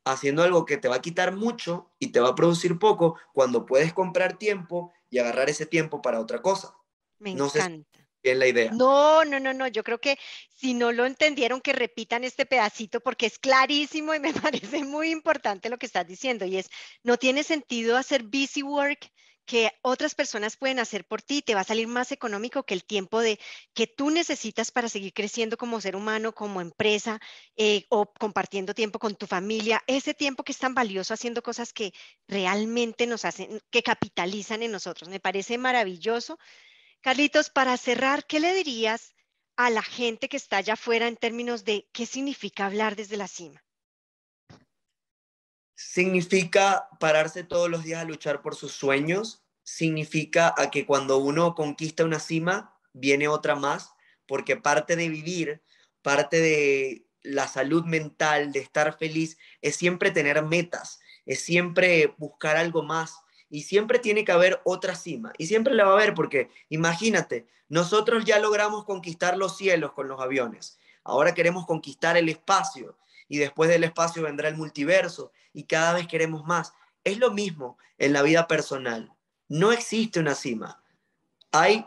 [0.05, 3.65] haciendo algo que te va a quitar mucho y te va a producir poco cuando
[3.65, 6.75] puedes comprar tiempo y agarrar ese tiempo para otra cosa.
[7.19, 7.87] Me encanta.
[8.23, 8.71] Es la idea.
[8.71, 9.67] No, no, no, no.
[9.67, 10.17] Yo creo que
[10.55, 15.09] si no lo entendieron, que repitan este pedacito porque es clarísimo y me parece muy
[15.09, 16.45] importante lo que estás diciendo.
[16.45, 16.69] Y es,
[17.03, 19.11] no tiene sentido hacer busy work
[19.51, 22.85] que otras personas pueden hacer por ti, te va a salir más económico que el
[22.85, 23.37] tiempo de
[23.73, 27.19] que tú necesitas para seguir creciendo como ser humano, como empresa
[27.57, 31.73] eh, o compartiendo tiempo con tu familia, ese tiempo que es tan valioso haciendo cosas
[31.73, 31.91] que
[32.29, 35.09] realmente nos hacen, que capitalizan en nosotros.
[35.09, 36.39] Me parece maravilloso.
[37.01, 39.13] Carlitos, para cerrar, ¿qué le dirías
[39.57, 43.27] a la gente que está allá afuera en términos de qué significa hablar desde la
[43.27, 43.61] cima?
[45.89, 51.55] Significa pararse todos los días a luchar por sus sueños, significa a que cuando uno
[51.55, 53.93] conquista una cima, viene otra más,
[54.25, 55.61] porque parte de vivir,
[56.01, 62.57] parte de la salud mental, de estar feliz, es siempre tener metas, es siempre buscar
[62.57, 63.15] algo más
[63.49, 67.47] y siempre tiene que haber otra cima y siempre la va a haber porque imagínate,
[67.69, 72.97] nosotros ya logramos conquistar los cielos con los aviones, ahora queremos conquistar el espacio
[73.31, 76.73] y después del espacio vendrá el multiverso y cada vez queremos más.
[77.05, 79.09] Es lo mismo en la vida personal.
[79.47, 80.83] No existe una cima.
[81.53, 81.85] Hay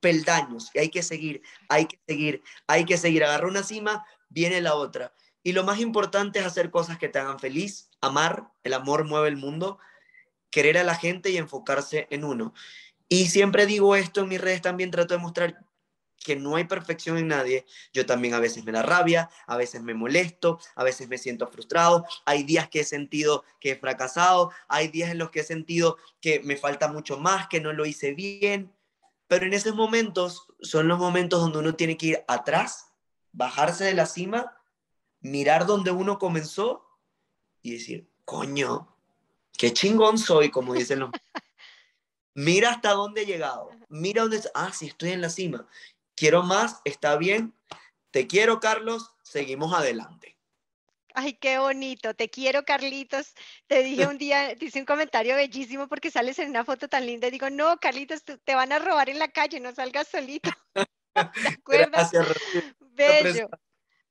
[0.00, 3.22] peldaños y hay que seguir, hay que seguir, hay que seguir.
[3.22, 5.14] Agarra una cima, viene la otra.
[5.44, 9.28] Y lo más importante es hacer cosas que te hagan feliz, amar, el amor mueve
[9.28, 9.78] el mundo,
[10.50, 12.52] querer a la gente y enfocarse en uno.
[13.08, 15.64] Y siempre digo esto en mis redes, también trato de mostrar,
[16.24, 17.66] que no hay perfección en nadie.
[17.92, 21.48] Yo también a veces me da rabia, a veces me molesto, a veces me siento
[21.48, 22.06] frustrado.
[22.26, 25.96] Hay días que he sentido que he fracasado, hay días en los que he sentido
[26.20, 28.72] que me falta mucho más, que no lo hice bien.
[29.26, 32.92] Pero en esos momentos son los momentos donde uno tiene que ir atrás,
[33.32, 34.56] bajarse de la cima,
[35.20, 36.86] mirar donde uno comenzó
[37.62, 38.94] y decir, coño,
[39.56, 41.10] qué chingón soy, como dicen los...
[42.34, 43.70] Mira hasta dónde he llegado.
[43.88, 44.40] Mira dónde...
[44.54, 45.66] Ah, sí, estoy en la cima
[46.20, 47.54] quiero más, está bien.
[48.10, 50.36] Te quiero, Carlos, seguimos adelante.
[51.14, 52.14] Ay, qué bonito.
[52.14, 53.34] Te quiero, Carlitos.
[53.66, 57.30] Te dije un día, dice un comentario bellísimo porque sales en una foto tan linda.
[57.30, 60.50] Digo, no, Carlitos, te van a robar en la calle, no salgas solito.
[61.14, 61.90] ¿De acuerdo?
[61.90, 62.26] Gracias,
[62.80, 63.48] Bello.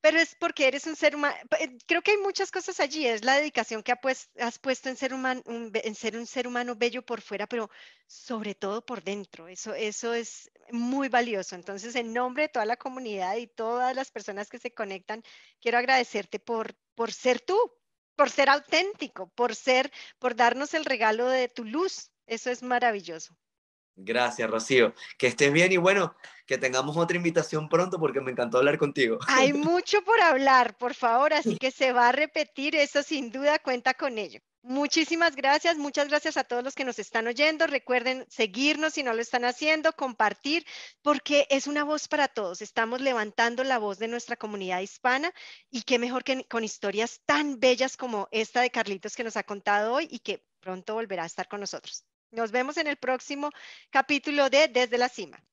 [0.01, 3.23] Pero es porque eres un ser humano, eh, creo que hay muchas cosas allí, es
[3.23, 3.93] la dedicación que
[4.39, 7.69] has puesto en ser, humano, en ser un ser humano bello por fuera, pero
[8.07, 11.55] sobre todo por dentro, eso, eso es muy valioso.
[11.55, 15.23] Entonces, en nombre de toda la comunidad y todas las personas que se conectan,
[15.59, 17.57] quiero agradecerte por, por ser tú,
[18.15, 22.11] por ser auténtico, por ser, por darnos el regalo de tu luz.
[22.25, 23.35] Eso es maravilloso.
[24.01, 24.93] Gracias, Rocío.
[25.17, 29.19] Que estés bien y bueno, que tengamos otra invitación pronto porque me encantó hablar contigo.
[29.27, 33.59] Hay mucho por hablar, por favor, así que se va a repetir, eso sin duda
[33.59, 34.39] cuenta con ello.
[34.61, 37.65] Muchísimas gracias, muchas gracias a todos los que nos están oyendo.
[37.65, 40.65] Recuerden seguirnos si no lo están haciendo, compartir,
[41.01, 42.61] porque es una voz para todos.
[42.61, 45.33] Estamos levantando la voz de nuestra comunidad hispana
[45.71, 49.43] y qué mejor que con historias tan bellas como esta de Carlitos que nos ha
[49.43, 52.05] contado hoy y que pronto volverá a estar con nosotros.
[52.31, 53.49] Nos vemos en el próximo
[53.89, 55.43] capítulo de Desde la Cima.